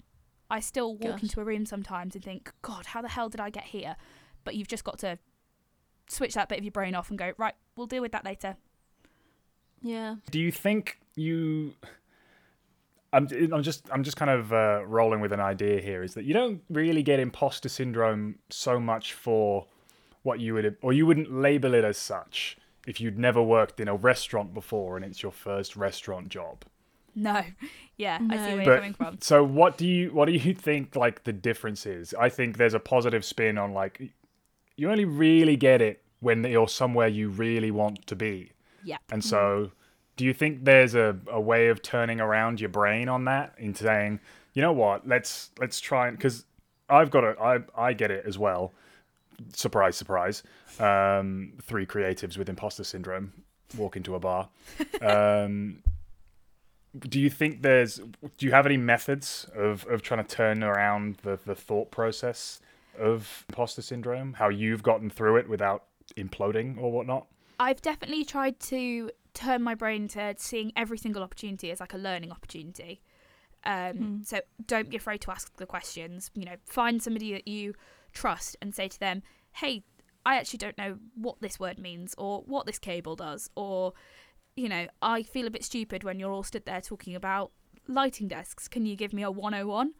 [0.51, 1.23] I still walk Gosh.
[1.23, 3.97] into a room sometimes and think, God, how the hell did I get here?"
[4.45, 5.19] But you've just got to
[6.09, 8.57] switch that bit of your brain off and go, right, we'll deal with that later.
[9.81, 10.17] yeah.
[10.31, 11.75] Do you think you?
[13.13, 16.03] I'm, I'm just I'm just kind of uh, rolling with an idea here.
[16.03, 19.67] Is that you don't really get imposter syndrome so much for
[20.23, 23.89] what you would or you wouldn't label it as such if you'd never worked in
[23.89, 26.65] a restaurant before and it's your first restaurant job.
[27.15, 27.43] No,
[27.97, 28.57] yeah, I see No.
[28.57, 29.19] where you're coming from.
[29.21, 32.15] So what do you what do you think like the difference is?
[32.19, 34.13] I think there's a positive spin on like
[34.77, 38.53] you only really get it when you're somewhere you really want to be.
[38.85, 38.99] Yeah.
[39.11, 39.73] And so
[40.21, 43.85] do you think there's a, a way of turning around your brain on that into
[43.85, 44.21] saying,
[44.53, 46.45] you know what, let's let's try and because
[46.91, 48.75] I've got it I I get it as well.
[49.55, 50.43] Surprise, surprise.
[50.79, 53.33] Um, three creatives with imposter syndrome
[53.79, 54.51] walk into a bar.
[55.01, 55.83] Um,
[56.99, 57.95] do you think there's
[58.37, 62.61] do you have any methods of, of trying to turn around the, the thought process
[62.99, 65.85] of imposter syndrome how you've gotten through it without
[66.19, 67.27] imploding or whatnot
[67.61, 71.99] I've definitely tried to turn my brain to seeing every single opportunity as like a
[71.99, 73.03] learning opportunity.
[73.65, 74.27] Um, Mm.
[74.27, 76.31] So don't be afraid to ask the questions.
[76.35, 77.75] You know, find somebody that you
[78.13, 79.85] trust and say to them, "Hey,
[80.25, 83.93] I actually don't know what this word means, or what this cable does, or
[84.57, 87.53] you know, I feel a bit stupid when you're all stood there talking about
[87.87, 88.69] lighting desks.
[88.69, 89.95] Can you give me a 101?"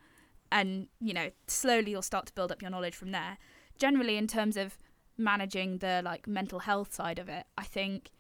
[0.53, 3.39] And you know, slowly you'll start to build up your knowledge from there.
[3.79, 4.79] Generally, in terms of
[5.17, 8.11] managing the like mental health side of it, I think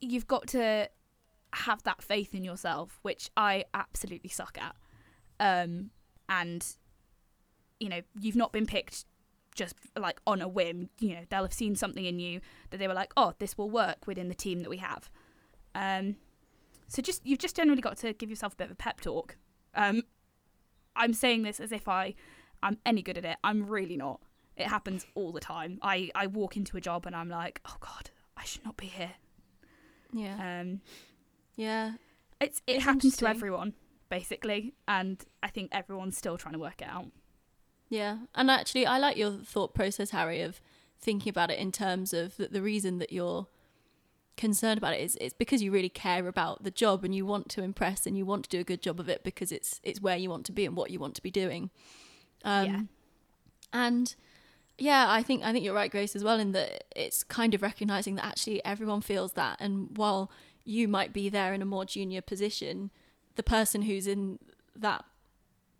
[0.00, 0.88] you've got to
[1.52, 4.76] have that faith in yourself, which I absolutely suck at.
[5.38, 5.90] Um,
[6.28, 6.66] and
[7.78, 9.04] you know, you've not been picked
[9.54, 10.90] just like on a whim.
[10.98, 13.70] You know, they'll have seen something in you that they were like, "Oh, this will
[13.70, 15.10] work within the team that we have."
[15.74, 16.16] Um,
[16.88, 19.36] so just you've just generally got to give yourself a bit of a pep talk.
[19.74, 20.02] Um,
[20.94, 22.14] I'm saying this as if I
[22.62, 23.36] I'm any good at it.
[23.44, 24.20] I'm really not.
[24.56, 25.78] It happens all the time.
[25.82, 28.86] I I walk into a job and I'm like, "Oh God, I should not be
[28.86, 29.14] here."
[30.12, 30.60] Yeah.
[30.60, 30.80] Um,
[31.56, 31.92] yeah.
[32.40, 33.74] it's it It's happens to everyone
[34.08, 37.06] basically, and I think everyone's still trying to work it out.
[37.88, 40.60] Yeah, and actually, I like your thought process, Harry, of
[41.00, 43.46] thinking about it in terms of that the reason that you're
[44.36, 47.48] concerned about it is it's because you really care about the job and you want
[47.48, 50.00] to impress and you want to do a good job of it because it's it's
[50.00, 51.70] where you want to be and what you want to be doing.
[52.44, 52.80] Um, Yeah.
[53.72, 54.14] And
[54.78, 57.62] yeah, I think I think you're right, Grace, as well, in that it's kind of
[57.62, 60.30] recognizing that actually everyone feels that, and while
[60.64, 62.90] you might be there in a more junior position,
[63.36, 64.38] the person who's in
[64.74, 65.04] that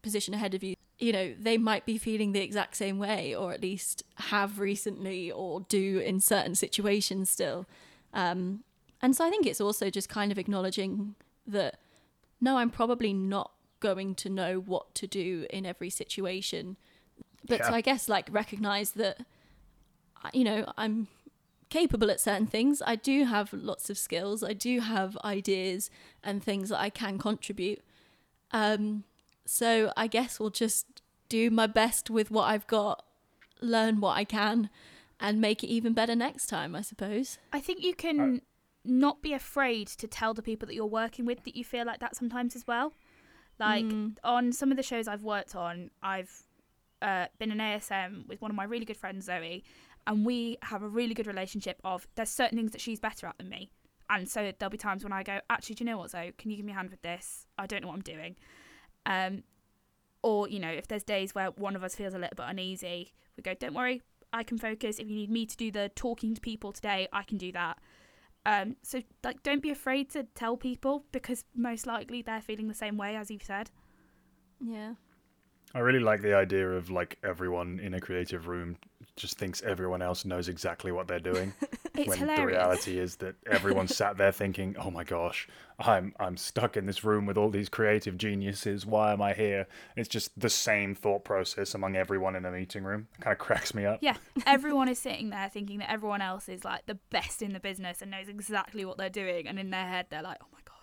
[0.03, 3.53] position ahead of you, you know, they might be feeling the exact same way, or
[3.53, 7.67] at least have recently, or do in certain situations still.
[8.15, 8.63] Um,
[9.03, 11.79] and so I think it's also just kind of acknowledging that
[12.41, 16.77] no, I'm probably not going to know what to do in every situation.
[17.47, 17.69] But Yeah.
[17.69, 19.21] to, I guess, like recognize that,
[20.25, 21.09] uh, you know, I'm
[21.69, 22.83] capable at certain things.
[22.87, 24.43] I do have lots of skills.
[24.43, 25.91] I do have ideas
[26.23, 27.81] and things that I can contribute.
[28.53, 29.05] Um,
[29.45, 33.05] so I guess we'll just do my best with what I've got,
[33.61, 34.71] learn what I can,
[35.19, 37.39] and make it even better next time, I suppose.
[37.53, 38.43] I think you can
[38.85, 41.99] not be afraid to tell the people that you're working with that you feel like
[42.01, 42.93] that sometimes as well.
[43.59, 44.17] Like Mm.
[44.23, 46.46] on some of the shows I've worked on, I've
[47.03, 49.65] uh, been an ASM with one of my really good friends, Zoe,
[50.07, 51.81] and we have a really good relationship.
[51.85, 53.71] Of there's certain things that she's better at than me,
[54.11, 56.33] and so there'll be times when I go, actually, do you know what, Zoe?
[56.39, 57.47] Can you give me a hand with this?
[57.59, 58.37] I don't know what I'm doing.
[59.05, 59.43] Um,
[60.23, 63.13] or you know, if there's days where one of us feels a little bit uneasy,
[63.37, 64.99] we go, don't worry, I can focus.
[64.99, 67.79] If you need me to do the talking to people today, I can do that.
[68.45, 72.75] Um, so like, don't be afraid to tell people because most likely they're feeling the
[72.75, 73.71] same way as you've said.
[74.61, 74.95] Yeah.
[75.75, 78.77] I really like the idea of like everyone in a creative room
[79.17, 81.53] just thinks everyone else knows exactly what they're doing.
[81.99, 85.49] It's when the reality is that everyone sat there thinking, "Oh my gosh,
[85.79, 88.85] I'm I'm stuck in this room with all these creative geniuses.
[88.85, 92.85] Why am I here?" It's just the same thought process among everyone in a meeting
[92.85, 93.09] room.
[93.19, 94.01] It kind of cracks me up.
[94.03, 97.61] Yeah, everyone is sitting there thinking that everyone else is like the best in the
[97.61, 100.61] business and knows exactly what they're doing, and in their head they're like, "Oh my
[100.67, 100.76] god,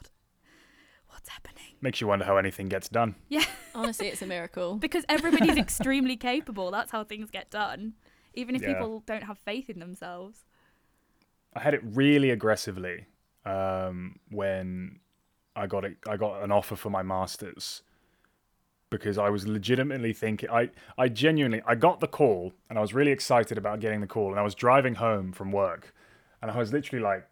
[1.23, 3.15] what's happening?" Makes you wonder how anything gets done.
[3.29, 4.75] Yeah, Honestly, it's a miracle.
[4.87, 6.69] because everybody's extremely capable.
[6.71, 7.93] That's how things get done,
[8.33, 8.73] even if Yeah.
[8.73, 10.45] people don't have faith in themselves.
[11.53, 13.05] I had it really aggressively
[13.45, 14.99] um, when
[15.55, 15.97] I got it.
[16.07, 17.83] I got an offer for my masters
[18.89, 20.49] because I was legitimately thinking.
[20.49, 24.07] I I genuinely I got the call and I was really excited about getting the
[24.07, 25.93] call and I was driving home from work
[26.41, 27.27] and I was literally like,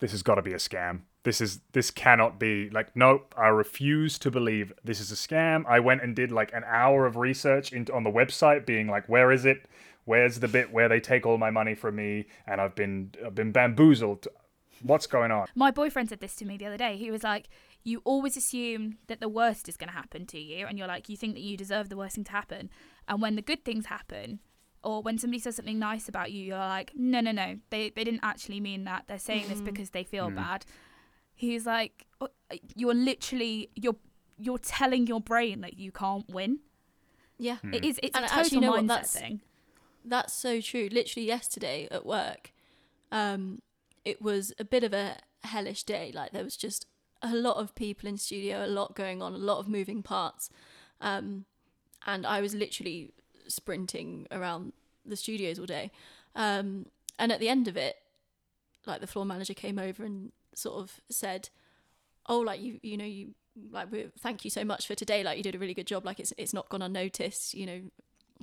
[0.00, 1.00] "This has got to be a scam.
[1.24, 3.34] This is this cannot be like nope.
[3.38, 7.06] I refuse to believe this is a scam." I went and did like an hour
[7.06, 9.66] of research into on the website, being like, "Where is it?"
[10.04, 13.36] Where's the bit where they take all my money from me and I've been I've
[13.36, 14.26] been bamboozled?
[14.82, 15.46] What's going on?
[15.54, 16.96] My boyfriend said this to me the other day.
[16.96, 17.48] He was like,
[17.84, 21.08] You always assume that the worst is going to happen to you, and you're like,
[21.08, 22.68] You think that you deserve the worst thing to happen.
[23.06, 24.40] And when the good things happen,
[24.82, 27.58] or when somebody says something nice about you, you're like, No, no, no.
[27.70, 29.04] They, they didn't actually mean that.
[29.06, 30.34] They're saying this because they feel Mm.
[30.34, 30.66] bad.
[31.42, 32.28] He's like, "Oh,
[32.76, 33.96] You're literally, you're,
[34.38, 36.60] you're telling your brain that you can't win.
[37.36, 37.56] Yeah.
[37.72, 39.40] It is, it's And a actually, total you know mindset that's- thing.
[40.04, 40.88] That's so true.
[40.90, 42.52] Literally yesterday at work,
[43.10, 43.60] um,
[44.04, 46.12] it was a bit of a hellish day.
[46.14, 46.86] Like there was just
[47.22, 50.48] a lot of people in studio, a lot going on, a lot of moving parts,
[51.00, 51.44] um,
[52.06, 53.12] and I was literally
[53.48, 54.72] sprinting around
[55.06, 55.90] the studios all day.
[56.34, 56.86] Um,
[57.18, 57.96] and at the end of it,
[58.86, 61.48] like the floor manager came over and sort of said,
[62.26, 63.34] "Oh, like you, you know, you
[63.70, 65.22] like we thank you so much for today.
[65.22, 66.04] Like you did a really good job.
[66.04, 67.54] Like it's it's not gone unnoticed.
[67.54, 67.80] You know,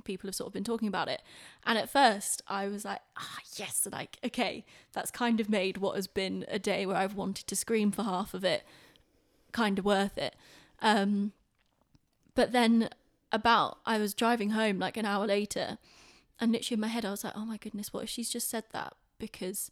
[0.04, 1.22] people have sort of been talking about it.
[1.64, 5.96] And at first, I was like, ah, yes, like okay, that's kind of made what
[5.96, 8.64] has been a day where I've wanted to scream for half of it
[9.52, 10.36] kind of worth it.
[10.80, 11.32] Um,
[12.34, 12.88] but then
[13.32, 15.78] about I was driving home like an hour later,
[16.40, 18.48] and literally in my head I was like, oh my goodness, what if she's just
[18.48, 19.70] said that because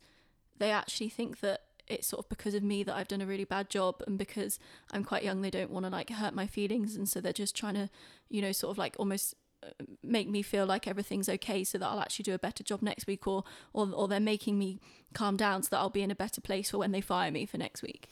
[0.59, 3.45] they actually think that it's sort of because of me that I've done a really
[3.45, 4.59] bad job and because
[4.93, 7.57] I'm quite young they don't want to like hurt my feelings and so they're just
[7.57, 7.89] trying to
[8.29, 9.71] you know sort of like almost uh,
[10.03, 13.07] make me feel like everything's okay so that I'll actually do a better job next
[13.07, 14.81] week or or or they're making me
[15.15, 17.45] calm down so that I'll be in a better place for when they fire me
[17.47, 18.09] for next week.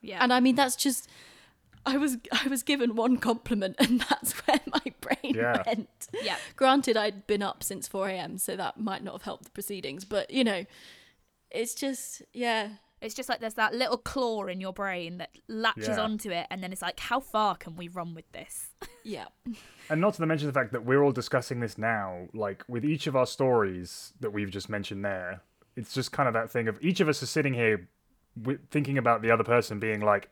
[0.00, 0.18] Yeah.
[0.22, 1.08] And I mean that's just
[1.86, 5.62] I was I was given one compliment and that's where my brain Yeah.
[5.66, 6.08] went.
[6.22, 6.36] yeah.
[6.56, 8.38] Granted I'd been up since 4 a.m.
[8.38, 10.64] so that might not have helped the proceedings, but you know,
[11.50, 12.68] it's just yeah,
[13.04, 16.00] It's just like there's that little claw in your brain that latches Yeah.
[16.00, 18.70] onto it, and then it's like, how far can we run with this?
[19.04, 19.26] yeah.
[19.90, 23.06] And not to mention the fact that we're all discussing this now, like with each
[23.06, 25.42] of our stories that we've just mentioned there,
[25.76, 27.88] it's just kind of that thing of each of us is sitting here
[28.40, 30.30] wi- thinking about the other person being like,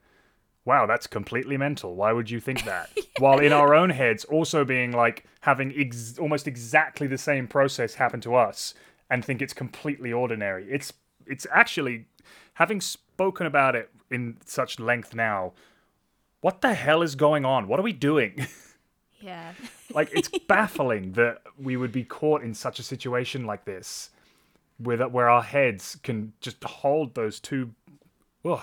[0.65, 1.95] wow, that's completely mental.
[1.97, 2.89] Why would you think that?
[3.19, 7.95] While in our own heads also being like having ex- almost exactly the same process
[7.95, 8.73] happen to us
[9.11, 10.67] and think it's completely ordinary.
[10.71, 10.93] It's
[11.27, 12.07] it's actually
[12.55, 15.53] having spoken about it in such length now.
[16.41, 17.69] What the hell is going on?
[17.69, 18.47] What are we doing?
[19.25, 19.53] Yeah.
[19.95, 24.11] like it's baffling that we would be caught in such a situation like this
[24.81, 27.71] with where our heads can just hold those two
[28.45, 28.63] Ugh.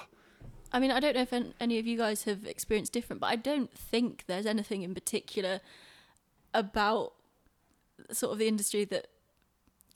[0.72, 3.36] I mean, I don't know if any of you guys have experienced different, but I
[3.36, 5.62] don't think there's anything in particular
[6.54, 7.14] about
[8.12, 9.08] sort of the industry that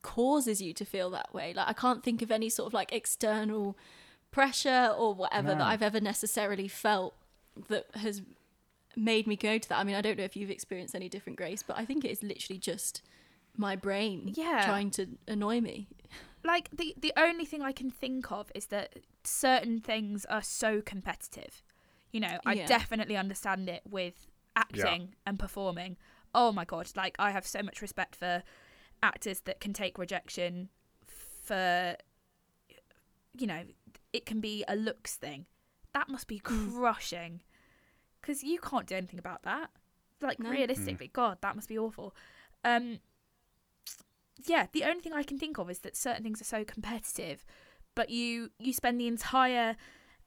[0.03, 1.53] causes you to feel that way.
[1.55, 3.75] Like I can't think of any sort of like external
[4.29, 5.55] pressure or whatever No.
[5.55, 7.15] that I've ever necessarily felt
[7.69, 8.21] that has
[8.95, 9.79] made me go to that.
[9.79, 12.11] I mean, I don't know if you've experienced any different grace, but I think it
[12.11, 13.01] is literally just
[13.57, 14.65] my brain Yeah.
[14.65, 15.87] trying to annoy me.
[16.43, 20.81] like the the only thing I can think of is that certain things are so
[20.81, 21.63] competitive.
[22.11, 22.65] You know, I Yeah.
[22.67, 25.97] definitely understand it with acting and performing.
[26.35, 28.43] Oh my god, like I have so much respect for
[29.03, 30.69] actors that can take rejection
[31.05, 31.95] for
[33.37, 33.63] you know,
[34.11, 35.45] it can be a looks thing.
[35.93, 37.41] That must be crushing.
[38.21, 39.69] Cuz you can't do anything about that.
[40.21, 40.49] Like No.
[40.49, 42.15] realistically, god, that must be awful.
[42.63, 42.99] Um
[44.45, 47.45] yeah, the only thing I can think of is that certain things are so competitive,
[47.95, 49.75] but you you spend the entire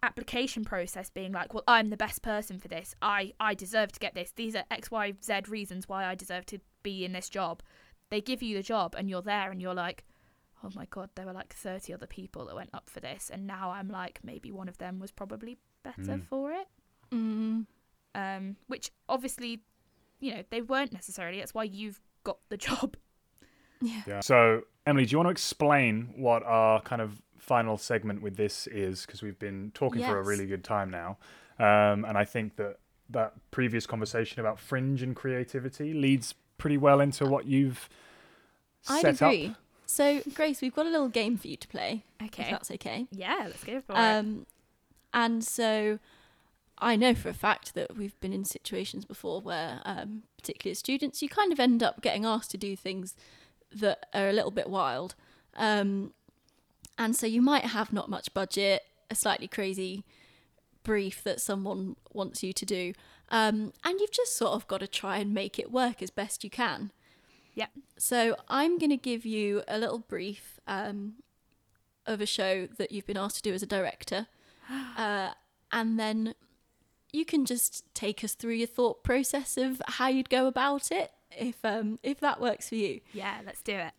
[0.03, 2.95] application process being like, well, I'm the best person for this.
[3.03, 4.33] I I deserve to get this.
[4.33, 7.63] These are X, Y, Z reasons why I deserve to be in this job.
[8.11, 10.05] They give you the job, and you're there, and you're like,
[10.65, 13.47] oh my god, there were like 30 other people that went up for this, and
[13.47, 16.27] now I'm like, maybe one of them was probably better Mm.
[16.27, 16.67] for it.
[17.13, 17.67] Mm.
[18.15, 19.61] Um, which obviously,
[20.21, 21.39] you know, they weren't necessarily.
[21.39, 22.97] That's why you've got the job.
[23.81, 24.03] Yeah.
[24.07, 24.21] Yeah.
[24.21, 28.67] So, Emily, do you want to explain what our kind of final segment with this
[28.69, 29.05] is?
[29.05, 31.19] Because we've been talking for a really good time now.
[31.59, 32.79] Um, and I think that
[33.11, 37.89] that previous conversation about fringe and creativity leads pretty well into what you've
[38.89, 39.47] I'd set agree.
[39.49, 39.57] up.
[39.87, 42.49] So, Grace, we've got a little game for you to play, if Okay.
[42.51, 43.07] that's okay.
[43.13, 43.99] Yeah, let's go for it.
[43.99, 44.47] Um,
[45.15, 45.99] and so,
[46.79, 50.79] I know for a fact that we've been in situations before where, um, particularly as
[50.81, 53.15] students, you kind of end up getting asked to do things
[53.73, 55.15] that are a little bit wild.
[55.57, 56.13] Um,
[56.99, 60.05] and so, you might have not much budget, a slightly crazy
[60.83, 62.93] brief that someone wants you to do,
[63.29, 66.45] um, and you've just sort of got to try and make it work as best
[66.45, 66.93] you can.
[67.55, 67.67] Yeah.
[67.97, 71.15] So I'm going to give you a little brief um,
[72.07, 74.29] of a show that you've been asked to do as a director,
[74.97, 75.31] uh,
[75.73, 76.35] and then
[77.13, 81.13] you can just take us through your thought process of how you'd go about it,
[81.31, 83.01] if um, if that works for you.
[83.13, 83.93] yeah, let's do it.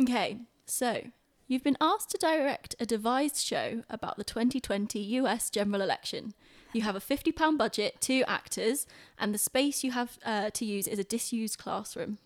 [0.00, 1.02] Okay, so
[1.46, 6.34] you've been asked to direct a devised show about the 2020 US general election.
[6.72, 8.86] You have a £50 budget, two actors,
[9.18, 12.18] and the space you have uh, to use is a disused classroom.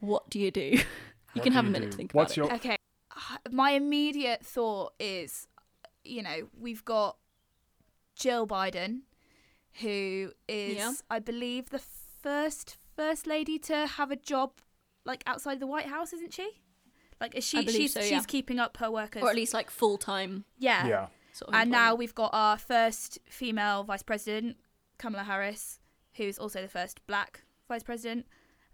[0.00, 0.60] What do you do?
[0.62, 0.80] you
[1.34, 1.90] What can do have a minute do?
[1.92, 2.76] to think What's about your Okay.
[3.50, 5.46] My immediate thought is,
[6.04, 7.16] you know, we've got
[8.16, 9.00] Jill Biden,
[9.80, 10.92] who is, Yeah.
[11.10, 11.82] I believe, the
[12.22, 14.52] first first lady to have a job
[15.04, 16.50] like outside the White House, isn't she?
[17.20, 17.58] Like, is she?
[17.58, 19.22] I she's so, she's keeping up her work as.
[19.22, 20.86] Or at least like full time yeah.
[20.86, 21.06] yeah.
[21.32, 21.54] Sort of.
[21.54, 24.56] And now we've got our first female vice president,
[24.98, 25.78] Kamala Harris,
[26.14, 28.26] who's also the first black vice president.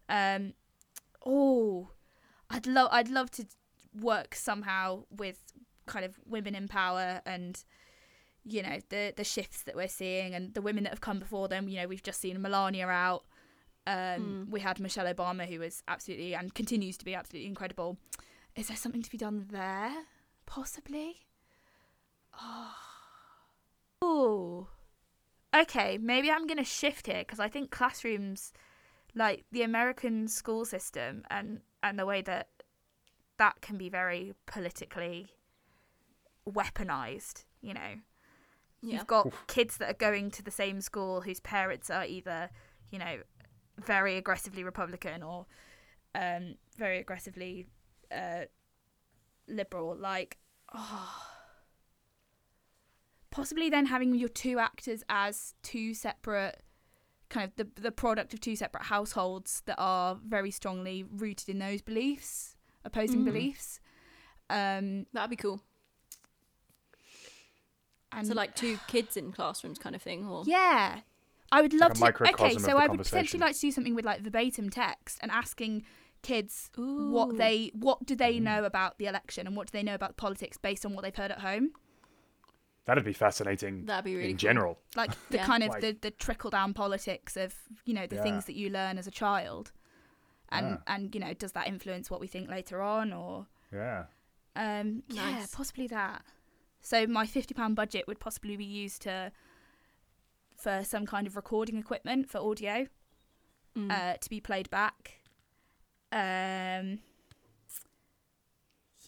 [0.09, 0.55] Um,
[1.25, 1.91] oh,
[2.51, 3.47] I'd love I'd love to
[4.01, 5.53] work somehow with
[5.87, 7.63] kind of women in power and
[8.45, 11.49] you know the the shifts that we're seeing and the women that have come before
[11.49, 11.69] them.
[11.69, 13.25] You know, we've just seen Melania out.
[13.87, 17.99] Um, We had Michelle Obama, who was absolutely and continues to be absolutely incredible.
[18.57, 19.93] Is there something to be done there?
[20.47, 21.26] Possibly.
[24.03, 24.69] Oh.
[25.55, 28.53] Okay, maybe I'm going to shift here because I think classrooms,
[29.15, 32.49] like the American school system and, and the way that
[33.39, 35.29] that can be very politically
[36.49, 38.01] weaponized, you know.
[38.83, 38.99] Yeah.
[38.99, 42.51] You've got kids that are going to the same school whose parents are either,
[42.91, 43.19] you know,
[43.79, 45.47] very aggressively Republican or
[46.15, 47.67] um, very aggressively
[48.13, 48.43] uh,
[49.49, 49.97] liberal.
[49.97, 50.39] Like,
[50.75, 51.36] oh.
[53.37, 56.63] Possibly then having your two actors as two separate,
[57.29, 61.59] kind of the the product of two separate households that are very strongly rooted in
[61.59, 63.25] those beliefs, opposing Mhm.
[63.27, 63.81] beliefs.
[64.49, 65.61] Um, That'd be cool.
[68.13, 71.01] and So like two kids in classrooms kind of thing, or Yeah.
[71.53, 72.29] I would love a to.
[72.35, 73.05] Okay, so I would conversation.
[73.05, 75.85] potentially like to do something with like verbatim text and asking
[76.23, 77.11] kids Ooh.
[77.11, 78.19] what they what do Mm.
[78.19, 81.03] they know about the election and what do they know about politics based on what
[81.03, 81.73] they've heard at home.
[82.87, 84.39] That'd be fascinating That'd be really in cool.
[84.39, 84.79] general.
[84.95, 85.45] Like the Yeah.
[85.47, 88.23] kind of Like- the, the trickle down politics of you know the Yeah.
[88.23, 89.73] things that you learn as a child,
[90.51, 90.95] and Yeah.
[90.95, 94.05] and you know does that influence what we think later on or Yeah.
[94.55, 95.55] um yeah Nice.
[95.55, 96.23] possibly that.
[96.81, 99.33] So my fifty pound budget would possibly be used to
[100.57, 102.87] for some kind of recording equipment for audio.
[103.77, 103.91] Mm.
[103.93, 105.21] uh, to be played back.
[106.11, 107.01] Um,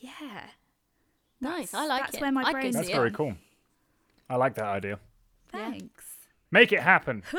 [0.00, 0.44] yeah,
[1.40, 1.72] nice.
[1.72, 2.20] I like that's it.
[2.20, 3.34] where my I'd brain- That's very cool.
[4.30, 4.98] I like that idea.
[5.54, 5.70] Yeah.
[5.70, 6.04] thanks.
[6.50, 7.22] Make it happen.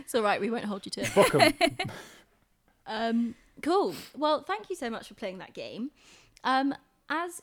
[0.00, 0.40] It's all right.
[0.40, 1.14] We won't hold you to it.
[1.14, 1.52] Book 'em.
[2.86, 3.94] Um, cool.
[4.16, 5.90] Well, thank you so much for playing that game.
[6.42, 6.74] Um,
[7.10, 7.42] as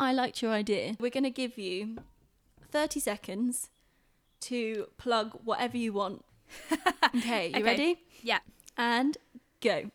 [0.00, 1.98] I liked your idea, we're going to give you
[2.72, 3.70] 30 seconds
[4.40, 6.24] to plug whatever you want.
[7.16, 7.62] Okay, you Okay.
[7.62, 8.00] ready?
[8.22, 8.40] Yeah.
[8.76, 9.16] And
[9.60, 9.90] go.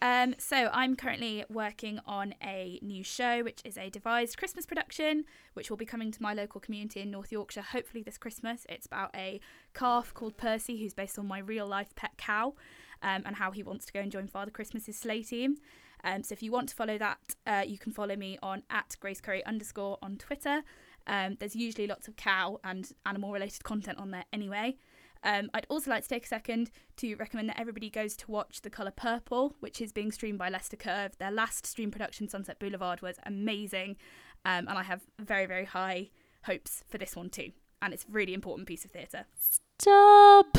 [0.00, 5.24] Um, so I'm currently working on a new show, which is a devised Christmas production,
[5.54, 8.64] which will be coming to my local community in North Yorkshire, hopefully this Christmas.
[8.68, 9.40] It's about a
[9.74, 12.54] calf called Percy, who's based on my real life pet cow,
[13.02, 15.56] um, and how he wants to go and join Father Christmas's sleigh team.
[16.04, 18.96] Um, so if you want to follow that, uh, you can follow me on at
[19.00, 20.62] Grace Currie underscore on Twitter.
[21.08, 24.76] Um, there's usually lots of cow and animal related content on there anyway.
[25.24, 28.60] Um, I'd also like to take a second to recommend that everybody goes to watch
[28.62, 31.18] The Colour Purple, which is being streamed by Leicester Curve.
[31.18, 33.96] Their last stream production, Sunset Boulevard, was amazing,
[34.44, 36.10] um, and I have very, very high
[36.44, 37.50] hopes for this one too.
[37.82, 39.26] And it's a really important piece of theatre.
[39.38, 40.58] Stop.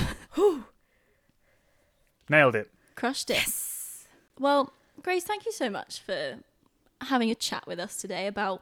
[2.29, 2.69] Nailed it.
[2.95, 3.37] Crushed it.
[3.37, 4.07] Yes.
[4.39, 6.35] Well, Grace, thank you so much for
[7.01, 8.61] having a chat with us today about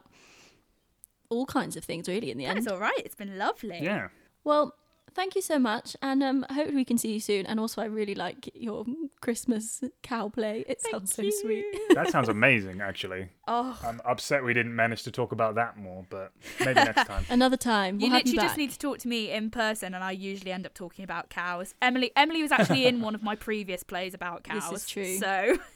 [1.28, 2.58] all kinds of things, really, in the end.
[2.58, 3.00] That's all right.
[3.04, 3.80] It's been lovely.
[3.82, 4.08] Yeah.
[4.44, 4.74] Well,
[5.14, 7.46] thank you so much, and um, hopefully we can see you soon.
[7.46, 8.84] And also, I really like your
[9.20, 10.64] Christmas cow play.
[10.68, 11.32] It Thank sounds so you.
[11.32, 11.64] sweet.
[11.94, 13.28] That sounds amazing, actually.
[13.46, 17.24] Oh, I'm upset we didn't manage to talk about that more, but maybe next time.
[17.30, 18.46] Another time, you we'll have literally you back.
[18.48, 21.30] just need to talk to me in person, and I usually end up talking about
[21.30, 21.74] cows.
[21.82, 24.70] Emily, Emily was actually in one of my previous plays about cows.
[24.70, 25.18] This is true.
[25.18, 25.58] So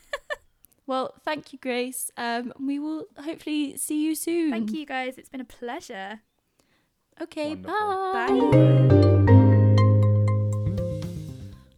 [0.85, 2.11] Well, thank you, Grace.
[2.17, 4.51] Um, we will hopefully see you soon.
[4.51, 5.17] thank you guys.
[5.17, 6.19] It's been a pleasure.
[7.21, 8.13] Okay, Wonderful.
[8.13, 9.09] bye.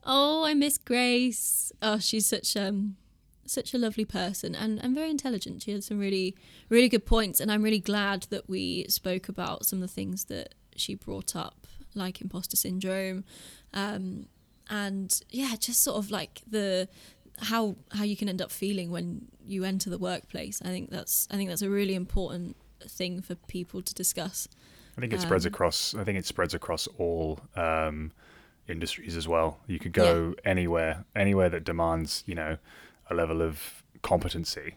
[0.05, 1.71] Oh, I miss Grace.
[1.81, 2.95] Oh, she's such um
[3.47, 5.61] such a lovely person and, and very intelligent.
[5.63, 6.35] She had some really
[6.69, 10.25] really good points and I'm really glad that we spoke about some of the things
[10.25, 13.23] that she brought up, like imposter syndrome.
[13.73, 14.27] Um
[14.69, 16.87] and yeah, just sort of like the
[17.39, 20.61] how how you can end up feeling when you enter the workplace.
[20.61, 22.55] I think that's I think that's a really important
[22.87, 24.47] thing for people to discuss.
[24.97, 25.93] I think it spreads Um, across.
[25.93, 28.11] I think it spreads across all um,
[28.67, 29.59] industries as well.
[29.67, 32.57] You could go anywhere, anywhere that demands, you know,
[33.09, 34.75] a level of competency,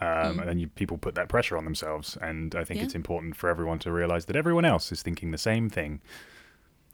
[0.00, 0.40] um, Mm.
[0.40, 2.16] and then you, people put that pressure on themselves.
[2.20, 2.84] And I think Yeah.
[2.84, 6.00] it's important for everyone to realize that everyone else is thinking the same thing.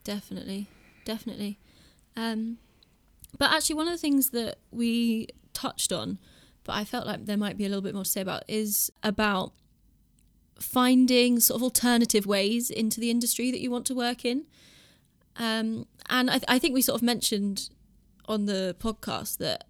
[0.03, 0.67] Definitely,
[1.05, 1.59] definitely.
[2.15, 2.57] Um,
[3.37, 6.19] but actually, one of the things that we touched on,
[6.63, 8.91] but I felt like there might be a little bit more to say about, is
[9.01, 9.53] about
[10.59, 14.45] finding sort of alternative ways into the industry that you want to work in.
[15.37, 17.69] Um, and I, I think we sort of mentioned
[18.25, 19.65] on the podcast that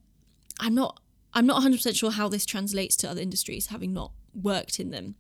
[0.60, 1.00] I'm not
[1.34, 5.16] I'm not 100% sure how this translates to other industries, having not worked in them.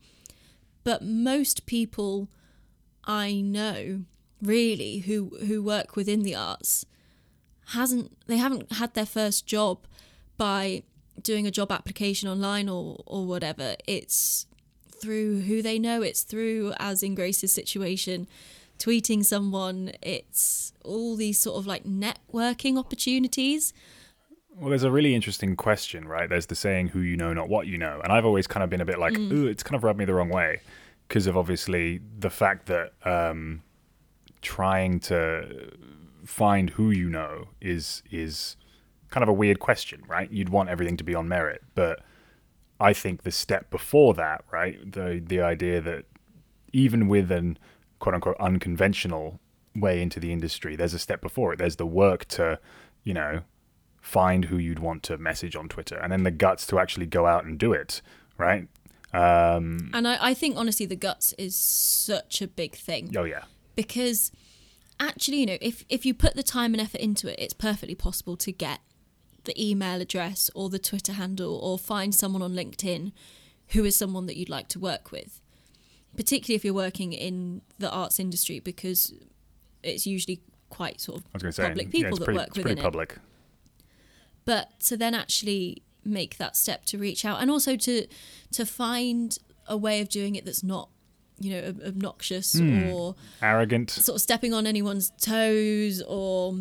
[0.83, 2.29] But most people
[3.05, 4.03] I know
[4.41, 6.85] really who who work within the arts
[7.67, 9.85] hasn't they haven't had their first job
[10.37, 10.83] by
[11.21, 14.45] doing a job application online or or whatever it's
[14.89, 18.27] through who they know it's through as in Grace's situation
[18.79, 19.91] tweeting someone.
[20.01, 23.73] It's all these sort of like networking opportunities.
[24.55, 26.29] Well, there's a really interesting question, right?
[26.29, 27.99] There's the saying, who you know, not what you know.
[28.03, 30.05] And I've always kind of been a bit like, ooh, it's kind of rubbed me
[30.05, 30.61] the wrong way
[31.07, 33.63] because of obviously the fact that um,
[34.41, 35.71] trying to
[36.25, 38.55] find who you know is is
[39.09, 40.31] kind of a weird question, right?
[40.31, 42.01] You'd want everything to be on merit, but
[42.79, 46.05] I think the step before that, right, the the idea that
[46.71, 47.57] even with an
[48.03, 49.39] quote unquote unconventional
[49.73, 51.57] way into the industry, there's a step before it.
[51.57, 52.59] There's the work to,
[53.05, 53.43] you know,
[54.01, 57.25] find who you'd want to message on Twitter, and then the guts to actually go
[57.25, 58.01] out and do it,
[58.37, 58.67] right?
[59.13, 63.43] Um, And I, I think honestly, the guts is such a big thing oh yeah,
[63.75, 64.33] because
[64.99, 67.95] actually, you know, if if you put the time and effort into it, it's perfectly
[67.95, 68.79] possible to get
[69.45, 73.13] the email address or the Twitter handle or find someone on LinkedIn
[73.69, 75.39] who is someone that you'd like to work with.
[76.15, 79.13] Particularly if you're working in the arts industry because
[79.81, 82.25] it's usually quite sort of I was going to say public yeah, people it's that
[82.25, 83.17] pretty, work within pretty it.
[84.45, 88.05] but to then actually make that step to reach out and also to
[88.51, 89.37] to find
[89.67, 90.89] a way of doing it that's not
[91.39, 92.89] you know ob- obnoxious Hmm.
[92.89, 93.89] or Arrogant.
[93.91, 96.55] sort of stepping on anyone's toes or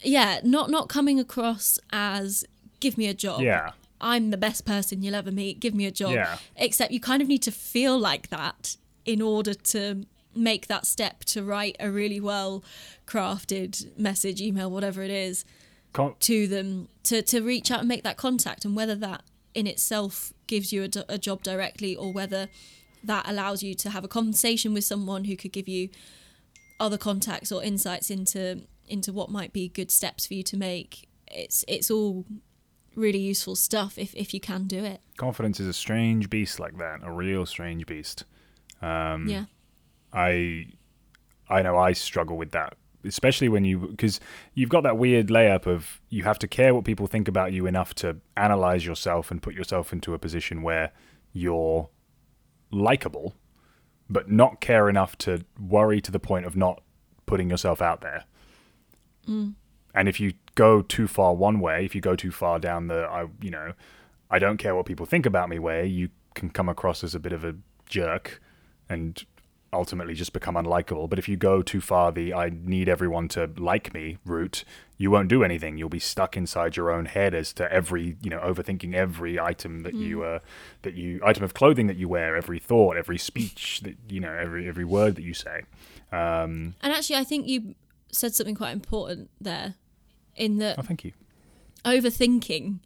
[0.00, 2.44] yeah not not coming across as
[2.80, 3.72] give me a job Yeah.
[4.00, 6.38] i'm the best person you'll ever meet give me a job Yeah.
[6.56, 8.76] except you kind of need to feel like that
[9.06, 10.04] in order to
[10.34, 12.62] make that step to write a really well
[13.06, 15.44] crafted message email whatever it is
[15.94, 19.22] Con- to them to, to reach out and make that contact and whether that
[19.54, 22.48] in itself gives you a, d- a job directly or whether
[23.02, 25.88] that allows you to have a conversation with someone who could give you
[26.78, 31.08] other contacts or insights into into what might be good steps for you to make
[31.28, 32.26] it's it's all
[32.94, 36.76] really useful stuff if, if you can do it confidence is a strange beast like
[36.78, 38.24] that, a real strange beast.
[38.82, 39.44] Um, yeah.
[40.12, 40.66] I
[41.48, 42.74] I know I struggle with that,
[43.04, 44.20] especially when you because
[44.54, 47.66] you've got that weird layup of you have to care what people think about you
[47.66, 50.92] enough to analyze yourself and put yourself into a position where
[51.32, 51.88] you're
[52.70, 53.34] likable,
[54.08, 56.82] but not care enough to worry to the point of not
[57.26, 58.24] putting yourself out there.
[59.94, 63.04] And if you go too far one way, if you go too far down the
[63.04, 63.72] I you know,
[64.30, 67.20] I don't care what people think about me way, you can come across as a
[67.20, 67.54] bit of a
[67.88, 68.40] jerk
[68.88, 69.24] and
[69.72, 71.08] ultimately just become unlikable.
[71.08, 74.64] But if you go too far the I need everyone to like me route,
[74.96, 75.76] you won't do anything.
[75.76, 79.82] You'll be stuck inside your own head as to every, you know, overthinking every item
[79.82, 80.38] that you uh
[80.82, 84.32] that you item of clothing that you wear, every thought, every speech that you know,
[84.32, 85.62] every every word that you say.
[86.12, 87.74] Um and actually i think you
[88.12, 89.74] said something quite important there
[90.36, 91.12] in that oh thank you.
[91.84, 92.78] overthinking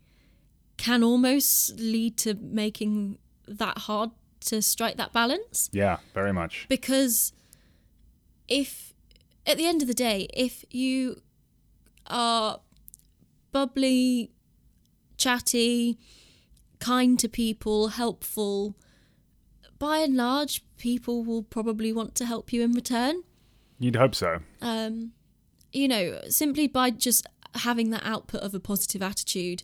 [0.79, 4.11] can almost lead to making that hard
[4.41, 6.67] to strike that balance Yeah, very much.
[6.69, 7.33] because
[8.49, 8.95] if
[9.47, 11.21] at the end of the day if you
[12.07, 12.61] are
[13.53, 14.31] bubbly
[15.17, 15.99] chatty
[16.79, 18.75] kind to people helpful
[19.79, 23.23] by and large people will probably want to help you in return
[23.79, 24.41] You'd hope so.
[24.61, 25.13] um,
[25.73, 29.63] you know, simply by just having that output of a positive attitude,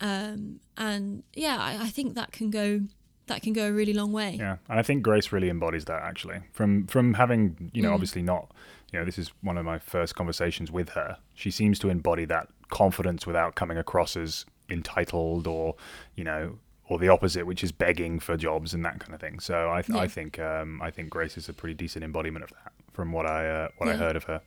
[0.00, 2.80] um, and yeah, I, I think that can go
[3.28, 4.36] that can go a really long way.
[4.38, 6.40] Yeah, and I think Grace really embodies that actually.
[6.52, 7.94] From from having you know Mm.
[7.94, 8.50] obviously not
[8.92, 11.18] you know this is one of my first conversations with her.
[11.34, 15.74] She seems to embody that confidence without coming across as entitled or
[16.14, 16.58] you know
[16.90, 19.40] or the opposite, which is begging for jobs and that kind of thing.
[19.40, 22.50] So I th- I think um, I think Grace is a pretty decent embodiment of
[22.50, 24.40] that from what I uh, what I heard of her.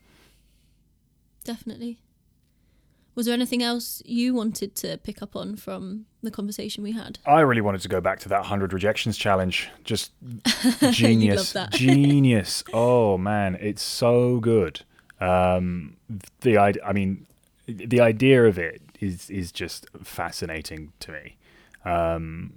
[1.43, 1.99] Definitely.
[3.14, 7.20] Was there anything else you wanted to pick up on from the conversation we had?
[7.26, 9.70] I really wanted to go back to that 100 rejections challenge.
[9.84, 10.12] Just
[10.91, 11.55] genius.
[11.72, 12.64] genius.
[12.74, 13.57] Oh, man.
[13.59, 14.82] It's so good.
[15.20, 15.97] Um,
[16.41, 17.28] the idea, I mean,
[17.68, 21.38] the idea of it is, is just fascinating to me.
[21.84, 22.53] Um,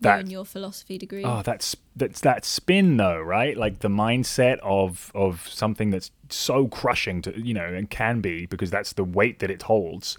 [0.00, 1.24] you that, and your philosophy degree.
[1.24, 3.56] oh, that's, that's that spin though, right?
[3.56, 8.46] Like the mindset of, of something that's so crushing to, you know, and can be
[8.46, 10.18] because that's the weight that it holds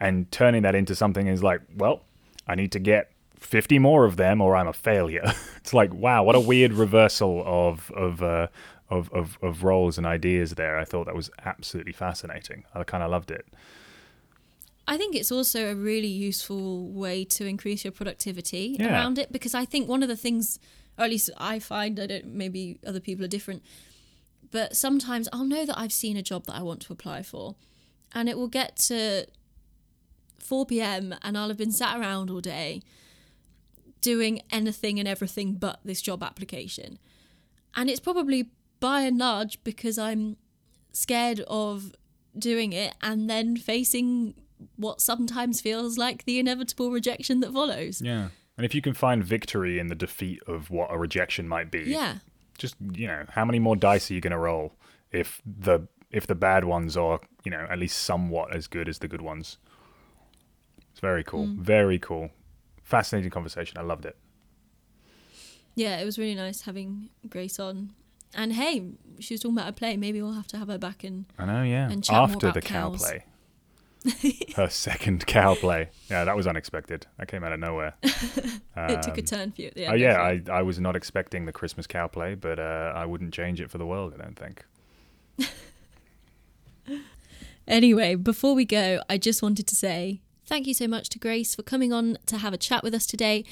[0.00, 2.02] and turning that into something is like, well,
[2.46, 5.22] I need to get 50 more of them or I'm a failure.
[5.56, 8.48] it's like, wow, what a weird reversal of of uh,
[8.90, 10.78] of, of of roles and ideas there.
[10.78, 12.64] I thought that was absolutely fascinating.
[12.74, 13.46] I kind of loved it.
[14.88, 18.90] I think it's also a really useful way to increase your productivity Yeah.
[18.92, 20.58] around it because I think one of the things,
[20.98, 23.62] or at least I find, I don't, maybe other people are different,
[24.50, 27.54] but sometimes I'll know that I've seen a job that I want to apply for
[28.14, 29.26] and it will get to
[30.38, 31.14] 4 p.m.
[31.22, 32.80] and I'll have been sat around all day
[34.00, 36.98] doing anything and everything but this job application.
[37.74, 40.36] And it's probably by and large because I'm
[40.92, 41.92] scared of
[42.38, 44.34] doing it and then facing
[44.76, 48.00] what sometimes feels like the inevitable rejection that follows.
[48.00, 48.28] Yeah.
[48.56, 51.84] And if you can find victory in the defeat of what a rejection might be,
[51.86, 52.18] Yeah.
[52.58, 54.74] just you know, how many more dice are you going to roll
[55.12, 58.98] if the if the bad ones are you know at least somewhat as good as
[58.98, 59.58] the good ones?
[60.90, 61.58] It's very cool, mm.
[61.58, 62.30] very cool,
[62.82, 63.78] fascinating conversation.
[63.78, 64.16] I loved it.
[65.76, 67.92] Yeah, it was really nice having Grace on.
[68.34, 68.84] And hey,
[69.20, 69.96] she was talking about a play.
[69.96, 71.88] Maybe we'll have to have her back and I know, yeah.
[71.88, 73.00] And chat more After about the cow cows.
[73.00, 73.24] play,
[74.56, 75.90] her second cow play.
[76.10, 77.06] Yeah, that was unexpected.
[77.18, 77.94] That came out of nowhere.
[78.02, 79.92] it took a Um, turn for you at the end.
[79.92, 80.42] Oh yeah, I.
[80.50, 83.70] I, I was not expecting the Christmas cow play, but uh, I wouldn't change it
[83.70, 84.14] for the world.
[84.18, 84.64] I don't think.
[87.66, 91.54] Anyway, before we go, I just wanted to say thank you so much to Grace
[91.54, 93.44] for coming on to have a chat with us today.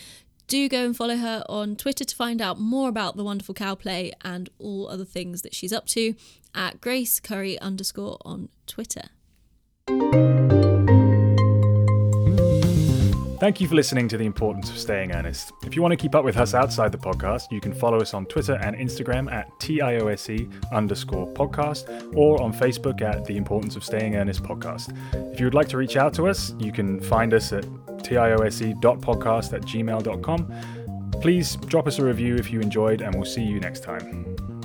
[0.46, 3.74] Do go and follow her on Twitter to find out more about the wonderful cow
[3.74, 6.14] play and all other things that she's up to
[6.54, 9.10] at Grace Currie underscore on Twitter.
[13.38, 15.52] Thank you for listening to The Importance of Staying Earnest.
[15.64, 18.14] If you want to keep up with us outside the podcast, you can follow us
[18.14, 23.84] on Twitter and Instagram at TIOSE underscore podcast or on Facebook at The Importance of
[23.84, 24.96] Staying Earnest podcast.
[25.32, 27.64] If you would like to reach out to us, you can find us at
[27.98, 31.20] tiose.podcast at gmail.com.
[31.20, 34.55] Please drop us a review if you enjoyed, and we'll see you next time.